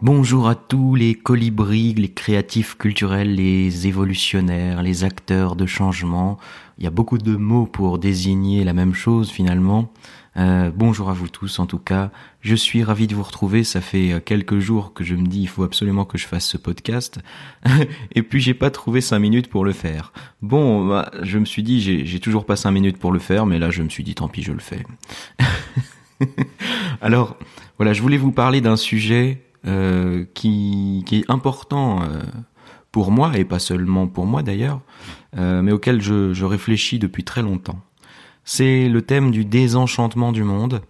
[0.00, 6.38] Bonjour à tous les colibris, les créatifs culturels, les évolutionnaires, les acteurs de changement.
[6.78, 9.92] Il y a beaucoup de mots pour désigner la même chose finalement.
[10.36, 12.12] Euh, bonjour à vous tous en tout cas.
[12.42, 13.64] Je suis ravi de vous retrouver.
[13.64, 16.46] Ça fait euh, quelques jours que je me dis il faut absolument que je fasse
[16.46, 17.18] ce podcast.
[18.14, 20.12] Et puis j'ai pas trouvé cinq minutes pour le faire.
[20.42, 23.58] Bon, bah, je me suis dit j'ai toujours pas cinq minutes pour le faire, mais
[23.58, 24.84] là je me suis dit tant pis je le fais.
[27.00, 27.36] Alors
[27.78, 32.22] voilà, je voulais vous parler d'un sujet euh, qui, est important euh,
[32.92, 34.80] pour moi, et pas seulement pour moi d'ailleurs,
[35.36, 37.80] euh, mais auquel je, je, réfléchis depuis très longtemps.
[38.44, 40.82] C'est le thème du désenchantement du monde,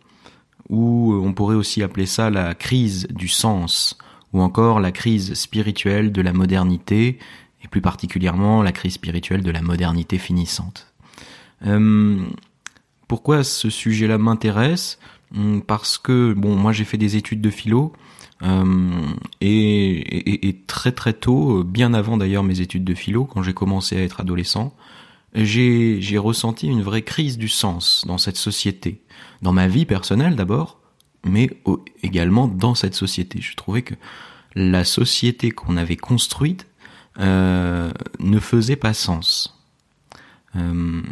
[0.69, 3.97] ou on pourrait aussi appeler ça la crise du sens,
[4.33, 7.19] ou encore la crise spirituelle de la modernité,
[7.65, 10.93] et plus particulièrement la crise spirituelle de la modernité finissante.
[13.09, 14.99] Pourquoi ce sujet-là m'intéresse?
[15.67, 17.95] Parce que, bon, moi j'ai fait des études de philo,
[18.43, 23.97] euh, et, très très tôt, bien avant d'ailleurs mes études de philo, quand j'ai commencé
[23.97, 24.75] à être adolescent,
[25.35, 29.03] j'ai, ressenti une vraie crise du sens dans cette société,
[29.43, 30.81] dans ma vie personnelle d'abord,
[31.25, 31.51] mais
[32.03, 33.41] également dans cette société.
[33.41, 33.95] Je trouvais que
[34.55, 36.67] la société qu'on avait construite
[37.19, 39.59] euh, ne faisait pas sens.
[40.57, 41.03] Euh,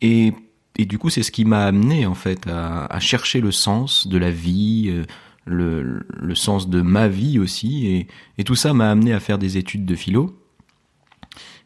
[0.00, 0.32] et,
[0.78, 4.30] du coup, c'est ce qui m'a amené en fait à, chercher le sens de la
[4.30, 5.04] vie, euh,
[5.44, 8.06] le, le, sens de ma vie aussi,
[8.38, 10.36] et, tout ça m'a amené à faire des études de philo.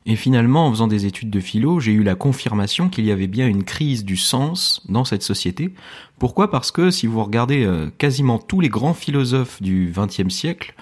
[0.09, 3.27] Et finalement, en faisant des études de philo, j'ai eu la confirmation qu'il y avait
[3.27, 5.75] bien une crise du sens dans cette société.
[6.21, 6.49] Pourquoi?
[6.49, 10.75] Parce que si vous regardez euh, quasiment tous les grands philosophes du XXe siècle,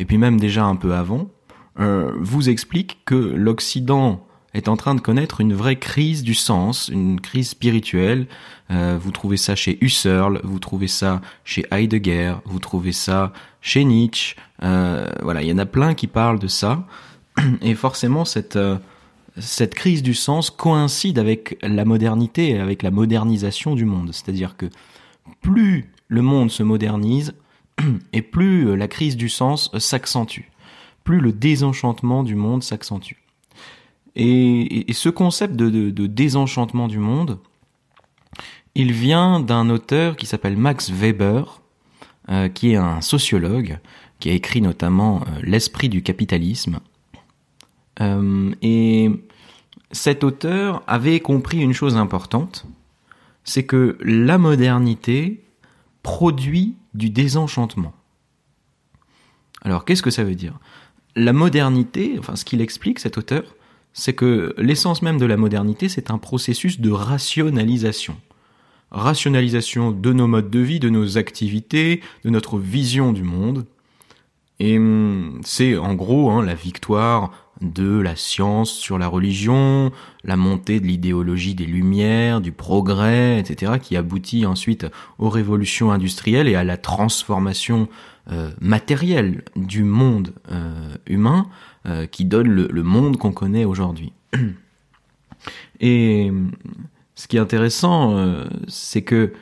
[0.00, 1.30] et puis même déjà un peu avant,
[1.78, 6.88] euh, vous expliquent que l'Occident est en train de connaître une vraie crise du sens,
[6.88, 8.26] une crise spirituelle.
[8.70, 13.84] Euh, vous trouvez ça chez Husserl, vous trouvez ça chez Heidegger, vous trouvez ça chez
[13.84, 14.36] Nietzsche.
[14.62, 16.86] Euh, voilà, il y en a plein qui parlent de ça.
[17.62, 18.76] Et forcément, cette euh,
[19.38, 24.10] cette crise du sens coïncide avec la modernité et avec la modernisation du monde.
[24.12, 24.66] C'est-à-dire que
[25.40, 27.32] plus le monde se modernise,
[28.12, 30.50] et plus la crise du sens s'accentue,
[31.02, 33.21] plus le désenchantement du monde s'accentue.
[34.14, 37.38] Et, ce concept de, désenchantement du monde,
[38.74, 41.60] il vient d'un auteur qui s'appelle Max Weber,
[42.30, 43.78] euh, qui est un sociologue,
[44.18, 46.80] qui a écrit notamment euh, L'esprit du capitalisme.
[48.00, 49.10] Euh, et
[49.90, 52.66] cet auteur avait compris une chose importante,
[53.44, 55.42] c'est que la modernité
[56.02, 57.92] produit du désenchantement.
[59.62, 60.58] Alors qu'est-ce que ça veut dire?
[61.16, 63.54] La modernité, enfin ce qu'il explique cet auteur,
[63.92, 68.16] c'est que l'essence même de la modernité, c'est un processus de rationalisation.
[68.90, 73.66] Rationalisation de nos modes de vie, de nos activités, de notre vision du monde.
[74.58, 79.92] Et hum, c'est en gros hein, la victoire de la science sur la religion,
[80.24, 84.86] la montée de l'idéologie des Lumières, du progrès, etc., qui aboutit ensuite
[85.18, 87.88] aux révolutions industrielles et à la transformation
[88.30, 91.48] euh, matérielle du monde euh, humain
[91.86, 94.12] euh, qui donne le, monde qu'on connaît aujourd'hui.
[95.80, 96.30] Et
[97.16, 98.16] ce qui est intéressant,
[98.68, 99.32] c'est que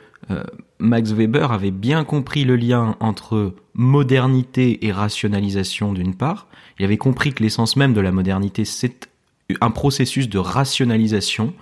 [0.79, 6.47] Max Weber avait bien compris le lien entre modernité et rationalisation d'une part.
[6.79, 9.09] Il avait compris que l'essence même de la modernité, c'est
[9.61, 11.53] un processus de rationalisation.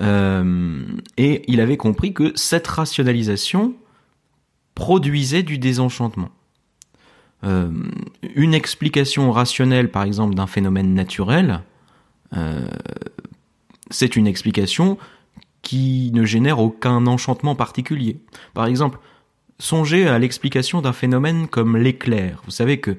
[0.00, 3.74] Et il avait compris que cette rationalisation
[4.74, 6.30] produisait du désenchantement.
[7.44, 7.70] Euh,
[8.34, 11.62] une explication rationnelle, par exemple, d'un phénomène naturel,
[12.36, 12.66] euh,
[13.90, 14.98] c'est une explication
[15.62, 18.18] qui ne génère aucun enchantement particulier.
[18.54, 18.98] Par exemple,
[19.58, 22.42] songez à l'explication d'un phénomène comme l'éclair.
[22.44, 22.96] Vous savez que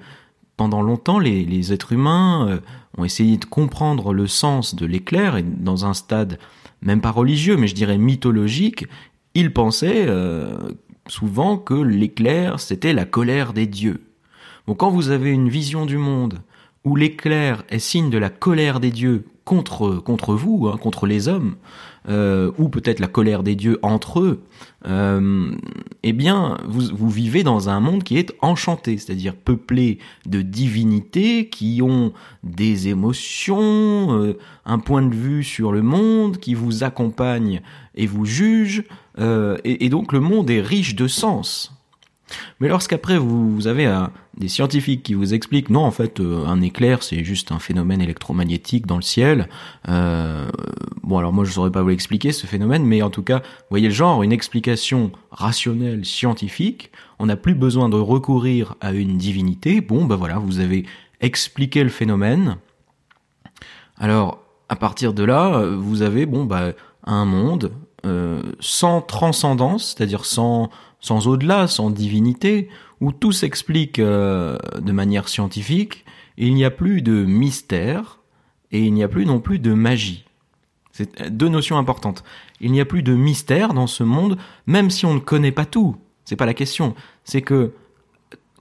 [0.57, 2.59] pendant longtemps, les, êtres humains euh,
[2.97, 6.39] ont essayé de comprendre le sens de l'éclair, et dans un stade
[6.81, 8.88] même pas religieux, mais je dirais mythologique,
[9.35, 10.07] ils pensaient
[11.07, 14.09] souvent que l'éclair, c'était la colère des dieux.
[14.69, 16.43] Donc quand vous avez une vision du monde
[16.83, 21.27] où l'éclair est signe de la colère des dieux contre contre vous, hein, contre les
[21.27, 21.55] hommes,
[22.07, 24.43] euh, ou peut-être la colère des dieux entre eux,
[24.85, 25.51] euh,
[26.03, 31.49] eh bien, vous, vous vivez dans un monde qui est enchanté, c'est-à-dire peuplé de divinités
[31.49, 32.13] qui ont
[32.43, 34.37] des émotions, euh,
[34.67, 37.61] un point de vue sur le monde, qui vous accompagnent
[37.95, 38.83] et vous jugent,
[39.17, 41.75] et, donc le monde est riche de sens.
[42.59, 43.85] Mais lorsqu'après vous, avez
[44.40, 48.02] des scientifiques qui vous expliquent non en fait euh, un éclair c'est juste un phénomène
[48.02, 49.50] électromagnétique dans le ciel.
[49.88, 50.50] Euh,
[51.03, 53.90] bon alors moi je saurais pas vous l'expliquer ce phénomène, mais en tout cas voyez
[53.90, 56.91] le genre une explication rationnelle scientifique.
[57.20, 59.82] On n'a plus besoin de recourir à une divinité.
[59.82, 60.86] Bon ben voilà vous avez
[61.20, 62.58] expliqué le phénomène.
[63.97, 64.40] Alors
[64.70, 66.72] à partir de là vous avez bon bah
[67.03, 67.72] un monde
[68.06, 70.70] euh, sans transcendance, c'est-à-dire sans
[71.02, 72.70] sans au-delà, sans divinité,
[73.01, 76.05] où tout s'explique euh, de manière scientifique,
[76.37, 78.19] il n'y a plus de mystère
[78.72, 80.25] et il n'y a plus non plus de magie.
[80.91, 82.23] C'est deux notions importantes.
[82.59, 84.37] Il n'y a plus de mystère dans ce monde,
[84.67, 85.96] même si on ne connaît pas tout.
[86.25, 86.93] C'est pas la question.
[87.23, 87.72] C'est que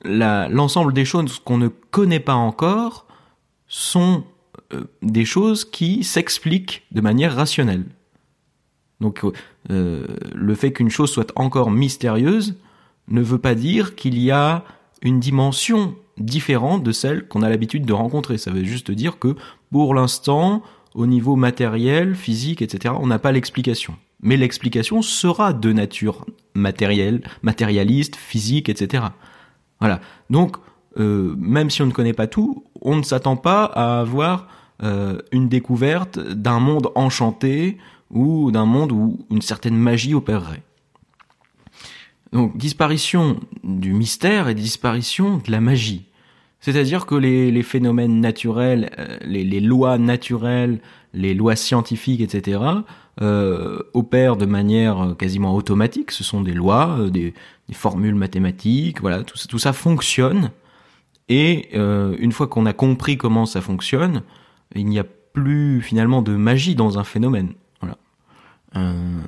[0.04, 3.06] l'ensemble des choses qu'on ne connaît pas encore
[3.66, 4.24] sont
[4.72, 7.84] euh, des choses qui s'expliquent de manière rationnelle.
[9.00, 9.24] Donc
[9.70, 12.56] euh, le fait qu'une chose soit encore mystérieuse
[13.10, 14.64] ne veut pas dire qu'il y a
[15.02, 18.38] une dimension différente de celle qu'on a l'habitude de rencontrer.
[18.38, 19.36] Ça veut juste dire que
[19.70, 20.62] pour l'instant,
[20.94, 23.96] au niveau matériel, physique, etc., on n'a pas l'explication.
[24.20, 29.04] Mais l'explication sera de nature matérielle, matérialiste, physique, etc.
[29.80, 30.00] Voilà.
[30.28, 30.56] Donc,
[30.98, 34.48] euh, même si on ne connaît pas tout, on ne s'attend pas à avoir
[34.82, 37.78] euh, une découverte d'un monde enchanté
[38.10, 40.62] ou d'un monde où une certaine magie opérerait.
[42.32, 46.04] Donc disparition du mystère et disparition de la magie.
[46.60, 50.80] C'est-à-dire que les, phénomènes naturels, euh, les, lois naturelles,
[51.14, 52.60] les lois scientifiques, etc.,
[53.20, 56.10] euh, opèrent de manière quasiment automatique.
[56.10, 57.32] Ce sont des lois, euh, des,
[57.72, 60.50] formules mathématiques, voilà, tout, ça fonctionne.
[61.28, 64.22] Et une fois qu'on a compris comment ça fonctionne,
[64.74, 67.52] il n'y a plus finalement de magie dans un phénomène.
[68.76, 69.20] Euh,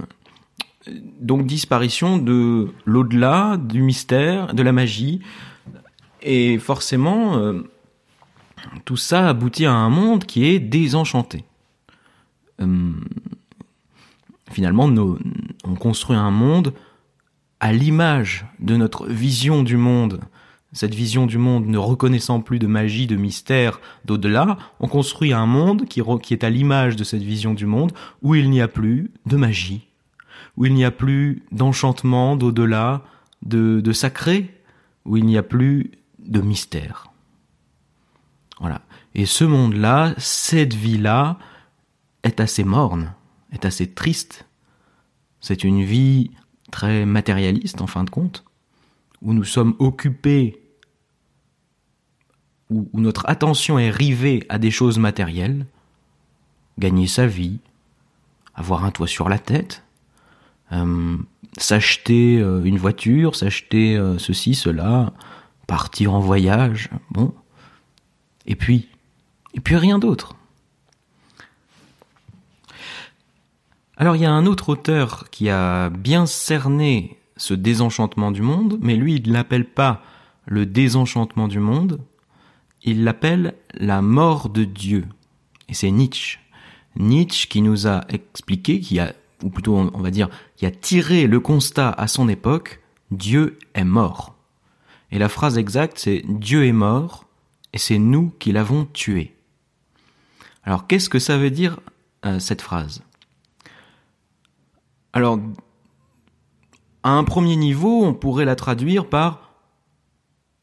[0.86, 5.20] donc disparition de l'au-delà, du mystère, de la magie.
[6.22, 7.62] Et forcément, euh,
[8.84, 11.44] tout ça aboutit à un monde qui est désenchanté.
[12.60, 12.92] Euh,
[14.50, 14.90] finalement,
[15.64, 16.74] on construit un monde
[17.60, 20.20] à l'image de notre vision du monde.
[20.72, 25.46] Cette vision du monde ne reconnaissant plus de magie, de mystère, d'au-delà, on construit un
[25.46, 27.92] monde qui, qui est à l'image de cette vision du monde
[28.22, 29.88] où il n'y a plus de magie,
[30.60, 33.02] où il n'y a plus d'enchantement, d'au-delà,
[33.40, 34.54] de, sacré,
[35.06, 37.06] où il n'y a plus de mystère.
[38.60, 38.82] Voilà.
[39.14, 41.38] Et ce monde-là, cette vie-là,
[42.24, 43.14] est assez morne,
[43.52, 44.44] est assez triste.
[45.40, 46.30] C'est une vie
[46.70, 48.44] très matérialiste en fin de compte,
[49.22, 50.60] où nous sommes occupés
[52.68, 55.64] où, notre attention est rivée à des choses matérielles,
[56.78, 57.60] gagner sa vie,
[58.54, 59.84] avoir un toit sur la tête,
[61.58, 65.12] s'acheter euh, une voiture, s'acheter euh, ceci, cela,
[65.66, 67.34] partir en voyage, bon,
[68.46, 68.88] et puis,
[69.54, 70.36] et puis rien d'autre.
[73.96, 78.78] Alors il y a un autre auteur qui a bien cerné ce désenchantement du monde,
[78.80, 80.02] mais lui il ne l'appelle pas
[80.46, 82.00] le désenchantement du monde,
[82.82, 85.06] il l'appelle la mort de Dieu.
[85.68, 86.38] Et c'est Nietzsche.
[86.96, 91.26] Nietzsche qui nous a expliqué, qui a, ou plutôt on va dire, qui a tiré
[91.26, 94.34] le constat à son époque, Dieu est mort.
[95.10, 97.26] Et la phrase exacte c'est Dieu est mort
[97.72, 99.34] et c'est nous qui l'avons tué.
[100.64, 101.80] Alors qu'est-ce que ça veut dire
[102.24, 103.02] euh, cette phrase?
[105.12, 105.38] Alors
[107.02, 109.54] à un premier niveau, on pourrait la traduire par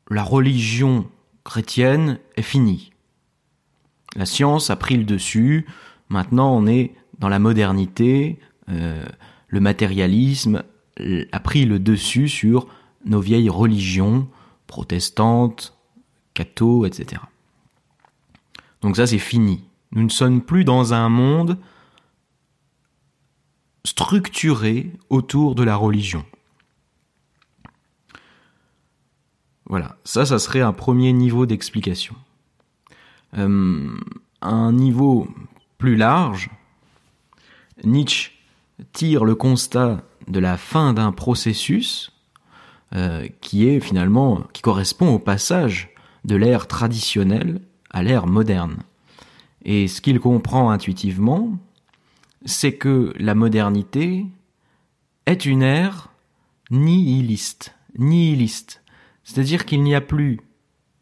[0.10, 1.10] la religion
[1.44, 2.92] chrétienne est finie.
[4.16, 5.66] La science a pris le dessus,
[6.10, 9.06] maintenant on est dans la modernité, euh,
[9.48, 10.64] le matérialisme
[11.32, 12.68] a pris le dessus sur
[13.06, 14.28] nos vieilles religions
[14.66, 15.78] protestantes,
[16.34, 17.22] catho, etc.
[18.82, 19.64] Donc ça c'est fini.
[19.92, 21.58] Nous ne sommes plus dans un monde
[23.86, 26.26] structuré autour de la religion.
[29.66, 32.16] Voilà, ça, ça serait un premier niveau d'explication.
[33.38, 33.98] Euh,
[34.42, 35.28] un niveau
[35.78, 36.50] plus large,
[37.84, 38.37] Nietzsche
[38.94, 42.12] tire le constat de la fin d'un processus
[42.96, 45.90] euh, qui est finalement qui correspond au passage
[46.26, 48.78] de l'ère traditionnelle à l'ère moderne.
[49.64, 51.58] Et ce qu'il comprend intuitivement,
[52.46, 54.26] c'est que la modernité
[55.26, 56.10] est une ère
[56.72, 58.82] nihiliste, nihiliste.
[59.24, 60.40] C'est-à-dire qu'il n'y a plus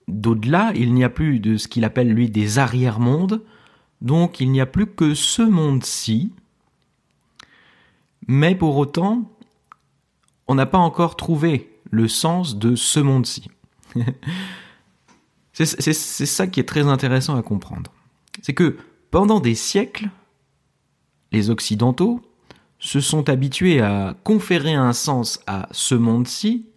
[0.08, 3.44] d'au-delà, il n'y a plus de ce qu'il appelle lui des arrière-mondes,
[4.02, 6.32] donc il n'y a plus que ce monde-ci,
[8.28, 9.32] mais pour autant,
[10.48, 13.48] on n'a pas encore trouvé le sens de ce monde-ci.
[15.54, 17.92] c'est ça qui est très intéressant à comprendre.
[18.42, 18.78] C'est que
[19.12, 20.10] pendant des siècles,
[21.32, 22.22] les Occidentaux
[22.80, 26.68] se sont habitués à conférer un sens à ce monde-ci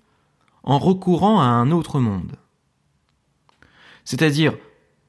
[0.62, 2.36] en recourant à un autre monde.
[4.04, 4.56] C'est-à-dire,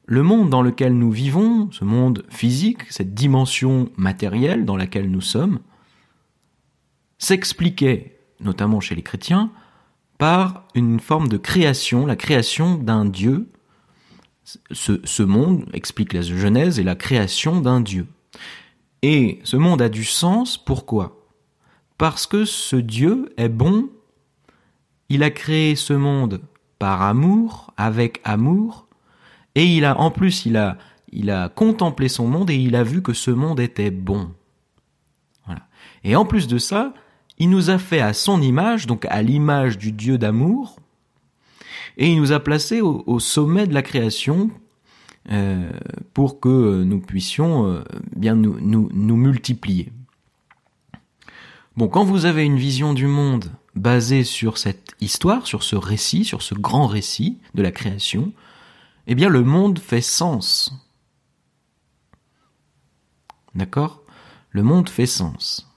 [0.06, 5.22] le monde dans lequel nous vivons, ce monde physique, cette dimension matérielle dans laquelle nous
[5.22, 5.60] sommes,
[7.20, 9.52] s'expliquait, notamment chez les chrétiens,
[10.18, 13.50] par une forme de création, la création d'un Dieu.
[14.72, 18.08] Ce, monde explique la Genèse et la création d'un Dieu.
[19.04, 21.28] Et ce monde a du sens, pourquoi?
[22.00, 23.90] Parce que ce Dieu est bon,
[25.10, 26.42] il a créé ce monde
[26.80, 28.88] par amour, avec amour,
[29.56, 30.78] et il a, en plus, il a,
[31.12, 34.32] il a contemplé son monde et il a vu que ce monde était bon.
[35.46, 35.68] Voilà.
[36.04, 36.94] Et en plus de ça,
[37.40, 40.78] il nous a fait à son image, donc à l'image du Dieu d'amour,
[41.98, 44.50] et il nous a placés au, sommet de la création
[45.32, 45.70] euh,
[46.14, 47.84] pour que nous puissions euh,
[48.16, 49.92] bien nous, nous, nous multiplier.
[51.76, 56.26] Bon, quand vous avez une vision du monde basée sur cette histoire, sur ce récit,
[56.26, 58.34] sur ce grand récit de la création,
[59.08, 60.74] eh bien le monde fait sens.
[63.56, 64.02] D'accord?
[64.52, 65.69] Le monde fait sens.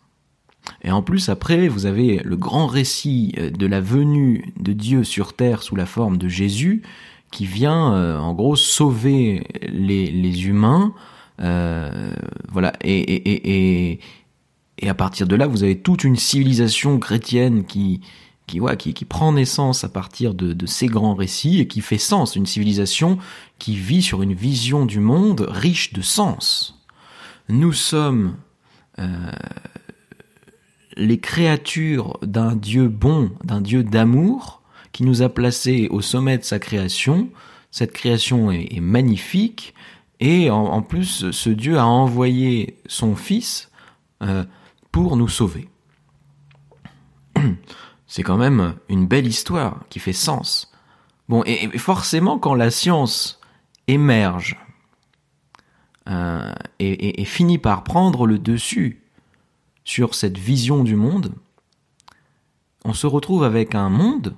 [0.82, 5.04] Et en plus, après, vous avez le grand récit euh, de la venue de Dieu
[5.04, 6.82] sur terre sous la forme de Jésus,
[7.30, 10.94] qui vient, euh, en gros, sauver les, les humains.
[11.40, 12.12] Euh,
[12.50, 12.72] voilà.
[12.82, 14.00] Et, et, et,
[14.78, 18.00] et, à partir de là, vous avez toute une civilisation chrétienne qui,
[18.46, 21.80] qui, ouais, qui, qui prend naissance à partir de, de ces grands récits et qui
[21.80, 22.36] fait sens.
[22.36, 23.18] Une civilisation
[23.58, 26.78] qui vit sur une vision du monde riche de sens.
[27.48, 28.36] Nous sommes
[28.98, 29.32] euh,
[30.96, 36.44] les créatures d'un Dieu bon, d'un Dieu d'amour, qui nous a placés au sommet de
[36.44, 37.30] sa création.
[37.70, 39.74] Cette création est, magnifique,
[40.20, 43.70] et en, plus, ce Dieu a envoyé son Fils
[44.22, 44.44] euh,
[44.92, 45.68] pour nous sauver.
[48.06, 50.70] C'est quand même une belle histoire qui fait sens.
[51.28, 53.40] Bon, et, forcément, quand la science
[53.88, 54.60] émerge
[56.08, 59.01] euh, et, et finit par prendre le dessus
[59.84, 61.32] sur cette vision du monde,
[62.84, 64.34] on se retrouve avec un monde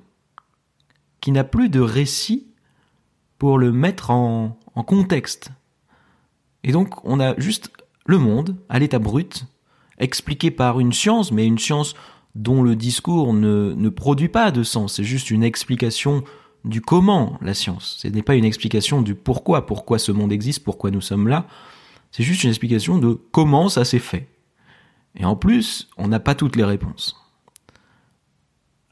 [1.21, 2.47] qui n'a plus de récit
[3.39, 5.51] pour le mettre en, contexte.
[6.65, 7.71] Et donc on a juste
[8.07, 9.45] le monde à l'état brut,
[9.99, 11.95] expliqué par une science, mais une science
[12.35, 16.25] dont le discours ne, ne produit pas de sens, c'est juste une explication
[16.65, 17.97] du comment la science.
[17.99, 21.47] Ce n'est pas une explication du pourquoi, pourquoi ce monde existe, pourquoi nous sommes là?
[22.11, 24.29] C'est juste une explication de comment ça s'est fait.
[25.17, 27.17] Et en plus, on n'a pas toutes les réponses.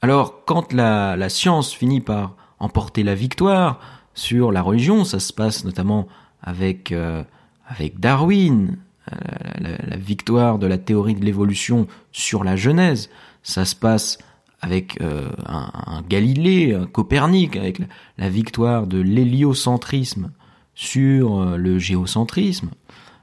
[0.01, 3.81] Alors, quand la, science finit par emporter la victoire
[4.15, 6.09] sur la religion, ça se passe notamment
[6.43, 7.23] avec, euh,
[7.67, 8.79] avec Darwin,
[9.13, 13.11] euh, la, victoire de la théorie de l'évolution sur la Genèse,
[13.43, 14.19] ça se passe
[14.61, 17.81] avec euh, un, Galilée, un Copernic, avec
[18.19, 20.31] la victoire de l'héliocentrisme
[20.75, 22.71] sur le géocentrisme.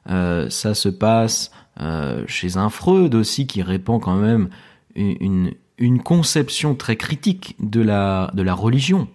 [0.06, 1.52] ça se passe
[1.82, 4.50] euh, chez un Freud aussi qui répand quand même
[4.96, 9.08] une, une conception très critique de la, de la religion.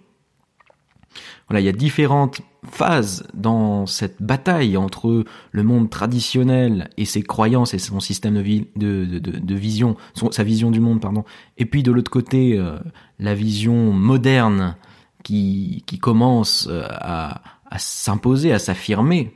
[1.47, 7.21] Voilà, il y a différentes phases dans cette bataille entre le monde traditionnel et ses
[7.21, 9.95] croyances et son système de, de, de, de, vision,
[10.31, 11.23] sa vision du monde, pardon,
[11.57, 12.79] et puis de l'autre côté, euh,
[13.19, 14.75] la vision moderne
[15.23, 19.33] qui, qui commence euh, à, à s'imposer, à s'affirmer.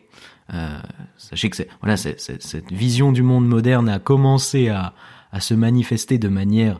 [0.53, 0.79] Euh,
[1.17, 4.93] sachez que voilà, cette vision du monde moderne a commencé à,
[5.31, 6.79] à se manifester de manière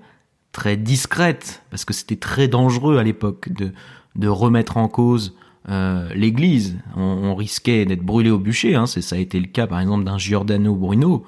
[0.51, 3.71] très discrète, parce que c'était très dangereux à l'époque de,
[4.15, 5.35] de remettre en cause
[5.69, 6.79] euh, l'Église.
[6.95, 8.75] On, on, risquait d'être brûlé au bûcher.
[8.75, 11.25] Hein, ça a été le cas, par exemple, d'un Giordano Bruno.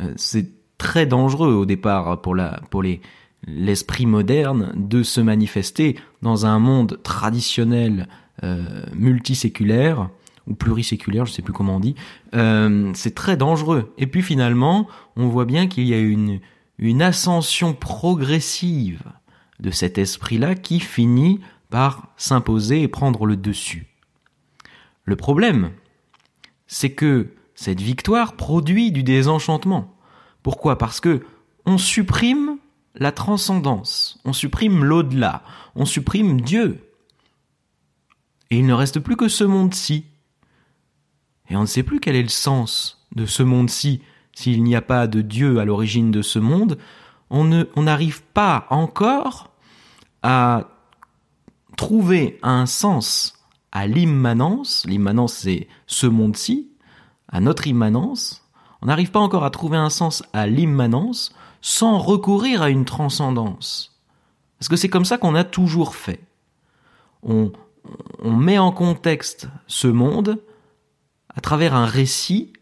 [0.00, 3.00] Euh, c'est très dangereux au départ pour la pour les
[3.46, 8.08] l'esprit moderne de se manifester dans un monde traditionnel
[8.42, 10.10] euh, multiséculaire
[10.46, 11.94] ou pluriséculaire, je sais plus comment on dit,
[12.34, 13.92] euh, c'est très dangereux.
[13.98, 14.86] Et puis finalement,
[15.16, 16.40] on voit bien qu'il y a une,
[16.78, 19.02] une ascension progressive
[19.60, 23.86] de cet esprit-là qui finit par s'imposer et prendre le dessus.
[25.04, 25.70] Le problème,
[26.66, 29.94] c'est que cette victoire produit du désenchantement.
[30.42, 30.78] Pourquoi?
[30.78, 31.24] Parce que
[31.64, 32.58] on supprime
[32.94, 35.42] la transcendance, on supprime l'au-delà,
[35.74, 36.80] on supprime Dieu.
[38.50, 40.04] Et il ne reste plus que ce monde-ci
[41.48, 44.02] et on ne sait plus quel est le sens de ce monde-ci.
[44.32, 46.78] S'il n'y a pas de Dieu à l'origine de ce monde,
[47.30, 47.44] on
[47.76, 49.50] n'arrive pas encore
[50.22, 50.68] à
[51.76, 53.34] trouver un sens
[53.72, 56.68] à l'immanence, l'immanence c'est ce monde-ci,
[57.28, 58.46] à notre immanence,
[58.82, 63.98] on n'arrive pas encore à trouver un sens à l'immanence sans recourir à une transcendance.
[64.58, 66.20] Parce que c'est comme ça qu'on a toujours fait?
[67.22, 67.52] On,
[68.20, 70.40] on met en contexte ce monde
[71.36, 72.52] à travers un récit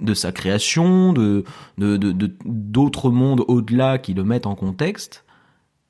[0.00, 1.44] de sa création, de
[1.76, 5.24] d'autres mondes au-delà qui le mettent en contexte.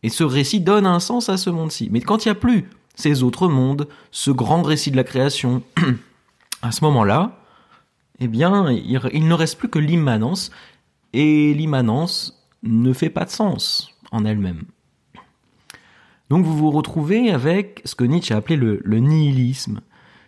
[0.03, 1.89] Et ce récit donne un sens à ce monde-ci.
[1.93, 5.63] Mais quand il n'y a plus ces autres mondes, ce grand récit de la création,
[6.63, 7.39] à ce moment-là,
[8.19, 10.51] eh bien, il, il ne reste plus que l'immanence,
[11.13, 14.65] et l'immanence ne fait pas de sens en elle-même.
[16.29, 19.81] Donc vous vous retrouvez avec ce que Nietzsche a appelé le, nihilisme,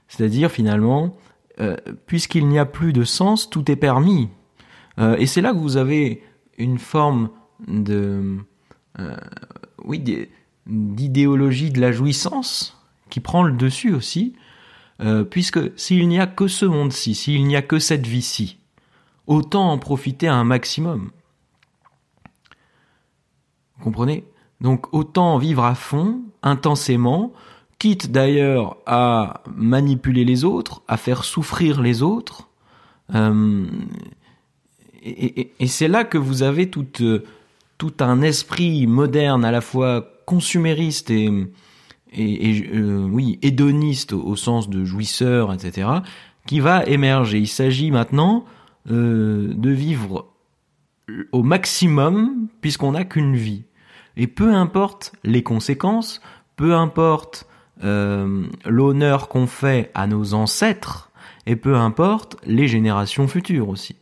[0.09, 1.17] c'est-à-dire finalement,
[1.61, 4.29] euh, puisqu'il n'y a plus de sens, tout est permis.
[4.99, 6.23] Euh, et c'est là que vous avez
[6.59, 7.31] une forme
[7.69, 8.39] de,
[8.99, 9.17] euh,
[9.85, 10.03] oui,
[10.67, 12.79] d'idéologie de la jouissance
[13.11, 14.35] qui prend le dessus aussi,
[15.31, 18.59] puisque s'il n'y a que ce monde-ci, s'il n'y a que cette vie-ci,
[19.27, 21.11] autant en profiter un maximum.
[23.77, 24.25] Vous comprenez?
[24.61, 27.33] Donc autant vivre à fond, intensément,
[27.83, 32.49] quitte d'ailleurs à manipuler les autres, à faire souffrir les autres.
[33.13, 33.67] Euh,
[35.03, 36.87] et, c'est là que vous avez tout,
[37.79, 41.29] tout un esprit moderne, à la fois consumériste et,
[42.17, 45.89] euh, oui, hédoniste au, sens de jouisseur, etc.,
[46.47, 47.41] qui va émerger.
[47.41, 48.45] Il s'agit maintenant
[48.93, 50.29] euh, de vivre
[51.33, 53.65] au maximum puisqu'on n'a qu'une vie.
[54.17, 56.21] Et peu importe les conséquences,
[56.55, 57.49] peu importe
[57.85, 61.11] euh, l'honneur qu'on fait à nos ancêtres,
[61.47, 63.97] et peu importe les générations futures aussi.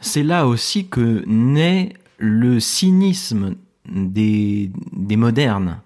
[0.00, 3.56] C'est là aussi que naît le cynisme
[3.86, 5.80] des, modernes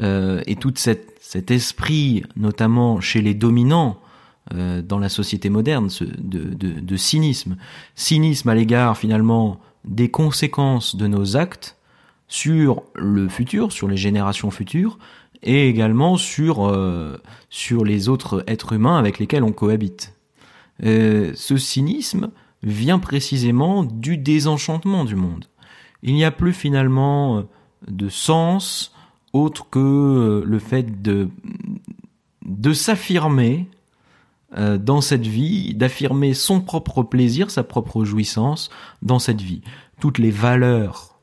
[0.00, 4.00] euh, et tout cet esprit, notamment chez les dominants,
[4.52, 5.88] euh, dans la société moderne
[6.18, 7.56] de, de, de, cynisme.
[7.94, 11.76] Cynisme à l'égard finalement des conséquences de nos actes
[12.28, 14.98] sur le futur, sur les générations futures,
[15.42, 17.20] et également sur, euh,
[17.50, 20.14] sur les autres êtres humains avec lesquels on cohabite.
[20.84, 22.30] Euh, ce cynisme
[22.62, 25.44] vient précisément du désenchantement du monde.
[26.02, 27.44] Il n'y a plus finalement
[27.86, 28.94] de sens
[29.32, 31.28] autre que le fait de,
[32.44, 33.68] de s'affirmer
[34.56, 38.70] euh, dans cette vie, d'affirmer son propre plaisir, sa propre jouissance
[39.02, 39.62] dans cette vie.
[40.00, 41.13] Toutes les valeurs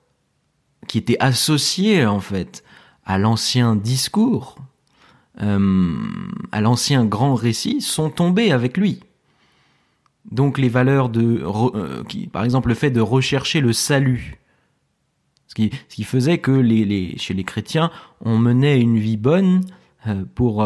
[0.87, 2.63] qui étaient associées en fait
[3.05, 4.57] à l'ancien discours,
[5.41, 5.95] euh,
[6.51, 9.01] à l'ancien grand récit, sont tombées avec lui.
[10.29, 14.37] Donc les valeurs de, euh, par exemple le fait de rechercher le salut,
[15.47, 16.61] ce qui, faisait que
[17.17, 17.91] chez les chrétiens,
[18.21, 19.61] on menait une vie bonne
[20.33, 20.65] pour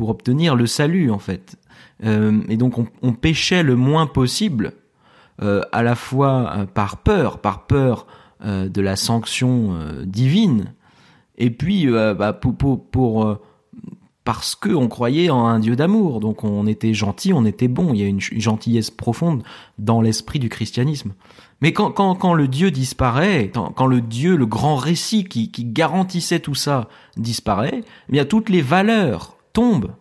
[0.00, 1.56] pour obtenir le salut en fait.
[2.04, 4.72] Euh, et donc on, on, péchait le moins possible,
[5.42, 8.06] euh, à la fois euh, par peur, par peur
[8.44, 10.72] de la sanction divine,
[11.36, 13.38] et puis bah, pour, pour, pour
[14.24, 17.92] parce que on croyait en un Dieu d'amour, donc on était gentil, on était bon.
[17.92, 19.42] Il y a une gentillesse profonde
[19.78, 21.14] dans l'esprit du christianisme.
[21.62, 25.64] Mais quand, quand, quand le Dieu disparaît, quand, le Dieu, le grand récit qui, qui
[25.64, 29.92] garantissait tout ça disparaît, eh bien toutes les valeurs tombent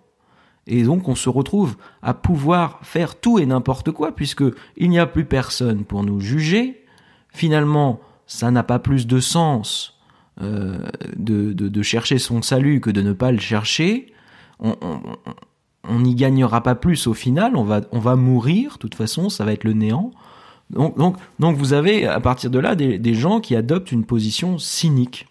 [0.67, 4.43] et donc on se retrouve à pouvoir faire tout et n'importe quoi puisque
[4.77, 6.85] il n'y a plus personne pour nous juger.
[7.29, 7.99] Finalement,
[8.29, 9.97] ça n'a pas plus de sens
[10.41, 10.77] euh,
[11.17, 14.13] de, de, chercher son salut que de ne pas le chercher.
[14.61, 17.57] On n'y gagnera pas plus au final.
[17.57, 18.73] On va on va mourir.
[18.73, 20.11] De toute façon, ça va être le néant.
[20.69, 24.05] Donc donc donc vous avez à partir de là des, des gens qui adoptent une
[24.05, 25.27] position cynique.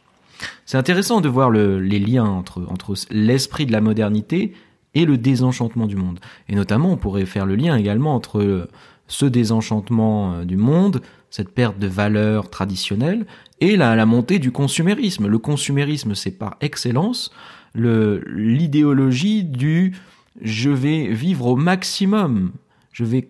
[0.67, 4.55] C'est intéressant de voir le, les liens entre entre l'esprit de la modernité
[4.95, 6.19] et le désenchantement du monde.
[6.49, 8.69] Et notamment, on pourrait faire le lien également entre
[9.07, 13.27] ce désenchantement euh, du monde, cette perte de valeurs traditionnelles,
[13.61, 15.27] et la, la montée du consumérisme.
[15.27, 17.33] Le consumérisme, c'est par excellence
[17.75, 19.95] l'idéologie du
[20.41, 22.53] je vais vivre au maximum,
[22.93, 23.29] je vais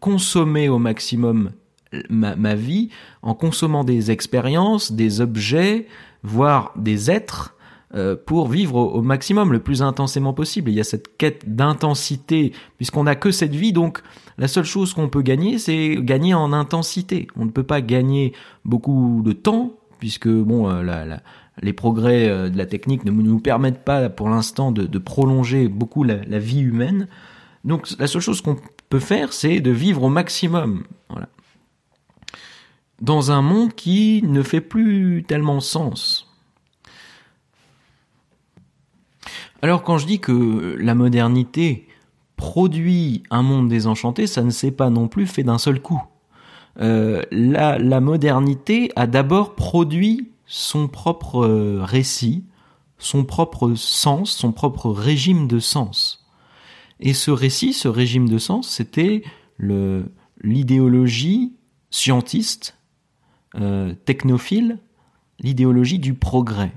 [0.00, 1.52] consommer au maximum
[2.08, 2.90] ma, vie
[3.22, 5.86] en consommant des expériences, des objets,
[6.22, 7.55] voire des êtres
[8.26, 10.70] pour vivre au, maximum, le plus intensément possible.
[10.70, 14.02] il y a cette quête d'intensité, puisqu'on n'a que cette vie, donc
[14.38, 17.26] la seule chose qu'on peut gagner, c'est gagner en intensité.
[17.36, 18.32] On ne peut pas gagner
[18.64, 21.16] beaucoup de temps, puisque bon, euh,
[21.62, 25.68] les progrès euh, de la technique ne nous permettent pas pour l'instant de, de, prolonger
[25.68, 27.08] beaucoup la, la, vie humaine.
[27.64, 28.58] Donc la seule chose qu'on
[28.90, 30.84] peut faire, c'est de vivre au maximum.
[31.08, 31.28] Voilà.
[33.00, 36.25] dans un monde qui ne fait plus tellement sens.
[39.66, 41.88] Alors quand je dis que la modernité
[42.36, 46.00] produit un monde désenchanté, ça ne s'est pas non plus fait d'un seul coup.
[46.78, 52.44] Euh, la, modernité a d'abord produit son propre euh, récit,
[52.98, 56.24] son propre sens, son propre régime de sens.
[57.00, 59.24] Et ce récit, ce régime de sens, c'était
[60.44, 61.54] l'idéologie
[61.90, 62.78] scientiste,
[63.56, 64.78] euh, technophile,
[65.40, 66.70] l'idéologie du progrès.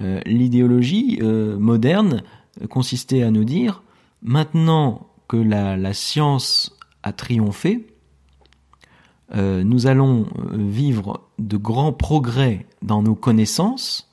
[0.00, 2.22] Euh, l'idéologie euh, moderne
[2.68, 3.82] consistait à nous dire,
[4.22, 7.86] maintenant que la, science a triomphé,
[9.34, 14.10] euh, nous allons vivre de grands progrès dans nos connaissances.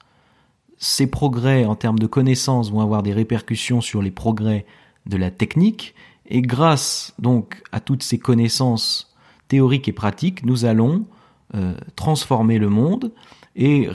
[0.78, 4.66] Ces progrès en termes de connaissances vont avoir des répercussions sur les progrès
[5.08, 5.96] de la technique.
[6.28, 9.16] Et grâce donc à toutes ces connaissances
[9.48, 11.06] théoriques et pratiques, nous allons
[11.56, 13.12] euh, transformer le monde
[13.58, 13.90] et,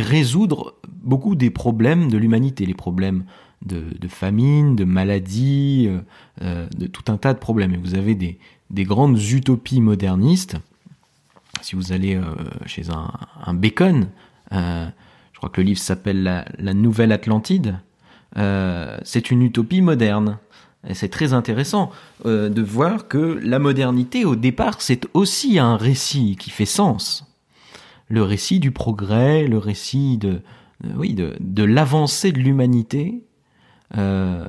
[0.00, 3.24] résoudre beaucoup des problèmes de l'humanité, les problèmes
[3.64, 6.00] de, famine, de maladie, euh,
[6.42, 7.74] euh de tout un tas de problèmes.
[7.74, 8.38] Et vous avez des,
[8.70, 10.56] des grandes utopies modernistes.
[11.62, 12.24] Si vous allez euh,
[12.66, 14.08] chez un, Bacon,
[14.52, 17.78] je crois que le livre s'appelle la, la, Nouvelle Atlantide,
[18.36, 20.38] c'est une utopie moderne.
[20.86, 21.90] Et c'est très intéressant
[22.24, 27.26] de voir que la modernité, au départ, c'est aussi un récit qui fait sens.
[28.08, 30.42] Le récit du progrès, le récit de,
[30.96, 33.24] oui, de, de l'avancée de l'humanité.
[33.96, 34.46] Euh,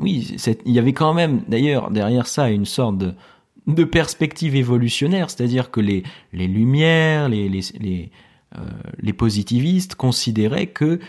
[0.00, 3.14] oui, il y avait quand même, d'ailleurs, derrière ça, une sorte de,
[3.66, 8.10] de perspective évolutionnaire, c'est-à-dire que les, les Lumières, les, les, les,
[8.56, 8.60] euh,
[8.98, 11.00] les positivistes considéraient que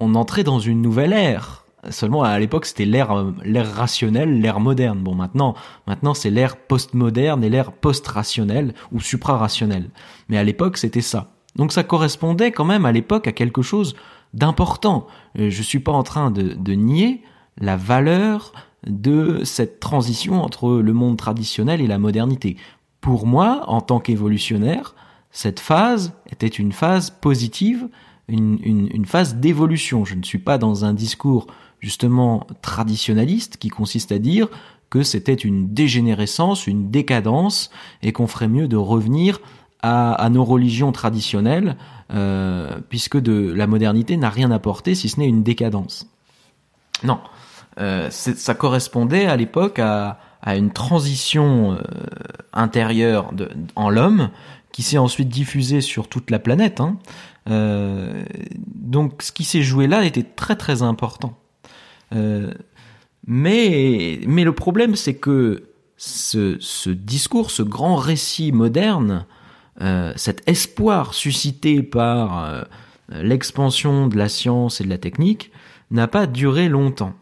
[0.00, 5.00] on entrait dans une nouvelle ère Seulement à l'époque c'était l'ère l'ère rationnelle, l'ère moderne.
[5.00, 5.54] Bon maintenant
[5.86, 9.90] maintenant c'est l'ère postmoderne et l'ère post-rationnelle ou supra-rationnelle.
[10.28, 11.34] Mais à l'époque c'était ça.
[11.56, 13.94] Donc ça correspondait quand même à l'époque à quelque chose
[14.32, 15.06] d'important.
[15.38, 17.22] Euh, je suis pas en train de, nier
[17.58, 18.52] la valeur
[18.86, 22.56] de cette transition entre le monde traditionnel et la modernité.
[23.00, 24.94] Pour moi, en tant qu'évolutionnaire,
[25.30, 27.88] cette phase était une phase positive,
[28.28, 30.04] une, une phase d'évolution.
[30.04, 31.46] Je ne suis pas dans un discours
[31.84, 34.48] justement traditionnaliste qui consiste à dire
[34.88, 37.70] que c'était une dégénérescence, une décadence,
[38.02, 39.40] et qu'on ferait mieux de revenir
[39.82, 41.76] à, nos religions traditionnelles,
[42.10, 46.08] euh, puisque de la modernité n'a rien apporté si ce n'est une décadence.
[47.02, 47.20] Non,
[47.78, 50.16] euh, ça correspondait à l'époque à,
[50.46, 51.82] une transition euh,
[52.54, 53.30] intérieure
[53.76, 54.30] en l'homme
[54.72, 56.80] qui s'est ensuite diffusée sur toute la planète.
[56.80, 56.96] Hein.
[58.74, 61.36] Donc ce qui s'est joué là était très très important.
[62.12, 62.52] Euh,
[63.26, 65.64] mais, le problème, c'est que
[65.96, 69.26] ce, discours, ce grand récit moderne,
[69.80, 72.62] euh, cet espoir suscité par euh,
[73.10, 75.50] l'expansion de la science et de la technique,
[75.90, 77.14] n'a pas duré longtemps.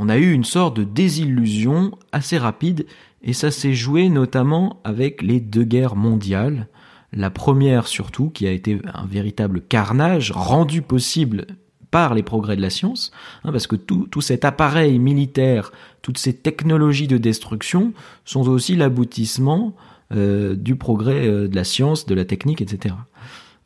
[0.00, 2.86] On a eu une sorte de désillusion assez rapide,
[3.22, 6.68] et ça s'est joué notamment avec les deux guerres mondiales.
[7.12, 11.46] La première surtout, qui a été un véritable carnage rendu possible
[11.90, 13.10] par les progrès de la science,
[13.44, 15.72] hein, parce que tout, cet appareil militaire,
[16.02, 17.92] toutes ces technologies de destruction
[18.24, 19.74] sont aussi l'aboutissement
[20.14, 22.94] euh, du progrès euh, de la science, de la technique, etc.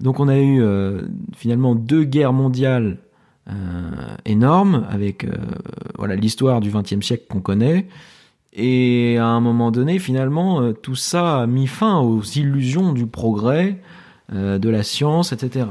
[0.01, 1.03] Donc on a eu euh,
[1.37, 2.99] finalement deux guerres mondiales
[4.25, 5.27] énormes avec
[5.99, 7.89] voilà l'histoire du XXe siècle qu'on connaît.
[8.53, 13.81] Et à un moment donné, finalement, tout ça a mis fin aux illusions du progrès,
[14.33, 15.67] de la science, etc.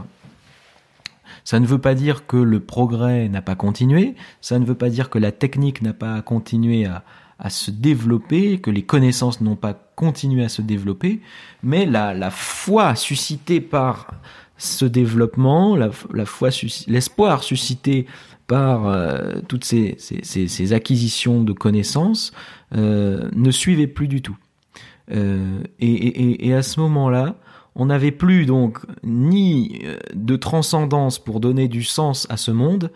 [1.44, 4.90] Ça ne veut pas dire que le progrès n'a pas continué, ça ne veut pas
[4.90, 7.04] dire que la technique n'a pas continué à,
[7.50, 11.22] se développer, que les connaissances n'ont pas continué à se développer,
[11.64, 14.14] mais la, foi suscitée par
[14.58, 15.90] ce développement, la,
[16.88, 18.06] l'espoir suscité
[18.46, 19.98] par euh, toutes ces,
[20.74, 22.32] acquisitions de connaissances
[22.76, 24.38] euh, ne suivait plus du tout.
[25.12, 27.38] Euh, et à ce moment-là,
[27.76, 32.92] on n'avait plus donc ni euh, de transcendance pour donner du sens à ce monde,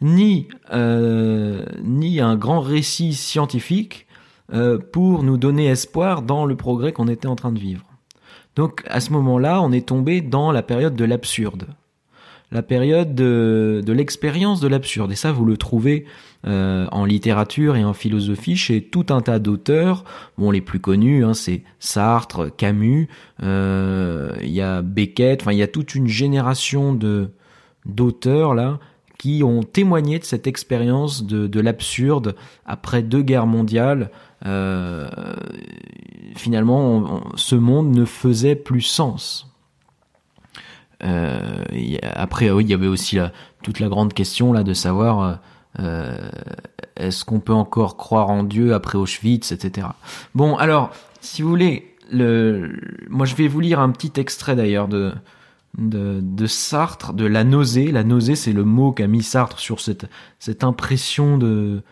[0.00, 4.06] ni, euh, un grand récit scientifique
[4.52, 7.84] euh, pour nous donner espoir dans le progrès qu'on était en train de vivre.
[8.56, 11.66] Donc à ce moment-là, on est tombé dans la période de l'absurde
[12.52, 15.12] la période de, l'expérience de l'absurde.
[15.12, 16.04] Et ça, vous le trouvez
[16.46, 20.04] euh, en littérature et en philosophie chez tout un tas d'auteurs.
[20.38, 23.08] Bon, les plus connus, hein, c'est Sartre, Camus,
[23.42, 27.30] euh, il y a Beckett, enfin, il y a toute une génération de
[27.86, 28.78] d'auteurs là
[29.18, 34.10] qui ont témoigné de cette expérience de, de l'absurde après deux guerres mondiales.
[34.46, 35.10] Euh,
[36.36, 39.49] finalement, ce monde ne faisait plus sens.
[41.04, 41.64] Euh,
[42.02, 43.18] après, oui, il y avait aussi
[43.62, 45.40] toute la grande question là de savoir
[45.78, 46.30] euh,
[46.96, 49.88] est-ce qu'on peut encore croire en Dieu après Auschwitz, etc.
[50.34, 54.88] Bon, alors, si vous voulez, le, moi je vais vous lire un petit extrait d'ailleurs
[54.88, 55.12] de,
[55.78, 57.92] de, de, Sartre, de la nausée.
[57.92, 60.06] La nausée, c'est le mot qu'a mis Sartre sur cette,
[60.38, 61.82] cette impression de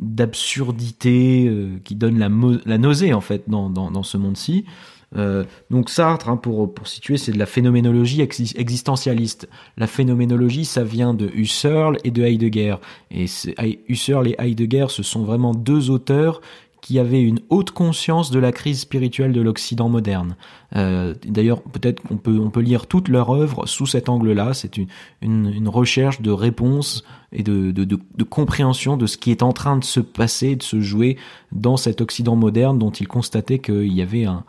[0.00, 2.28] d'absurdité euh, qui donne la,
[2.66, 4.64] la nausée en fait dans, dans ce monde-ci.
[5.16, 9.48] Euh, donc Sartre, hein, pour, pour situer, c'est de la phénoménologie existentialiste.
[9.76, 12.76] La phénoménologie, ça vient de Husserl et de Heidegger.
[13.10, 13.26] Et
[13.88, 16.40] Husserl et Heidegger, ce sont vraiment deux auteurs
[16.84, 20.36] qui avaient une haute conscience de la crise spirituelle de l'Occident moderne.
[20.76, 24.52] Euh, D'ailleurs, peut-être qu'on peut, on peut lire toute leur œuvre sous cet angle-là.
[24.52, 24.88] C'est une,
[25.22, 29.84] une, recherche de réponse et de, de, compréhension de ce qui est en train de
[29.84, 31.16] se passer, de se jouer
[31.52, 34.44] dans cet Occident moderne dont ils constataient qu'il y avait un,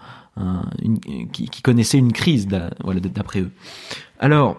[1.31, 2.47] qui, connaissait une crise,
[2.83, 3.51] voilà, d'après eux.
[4.19, 4.57] Alors,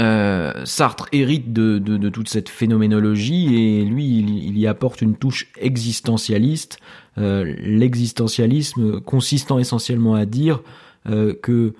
[0.00, 6.78] euh, Sartre hérite de, toute cette phénoménologie et lui, il, y apporte une touche existentialiste.
[7.18, 10.62] Euh, L'existentialisme consistant essentiellement à dire
[11.08, 11.74] euh, que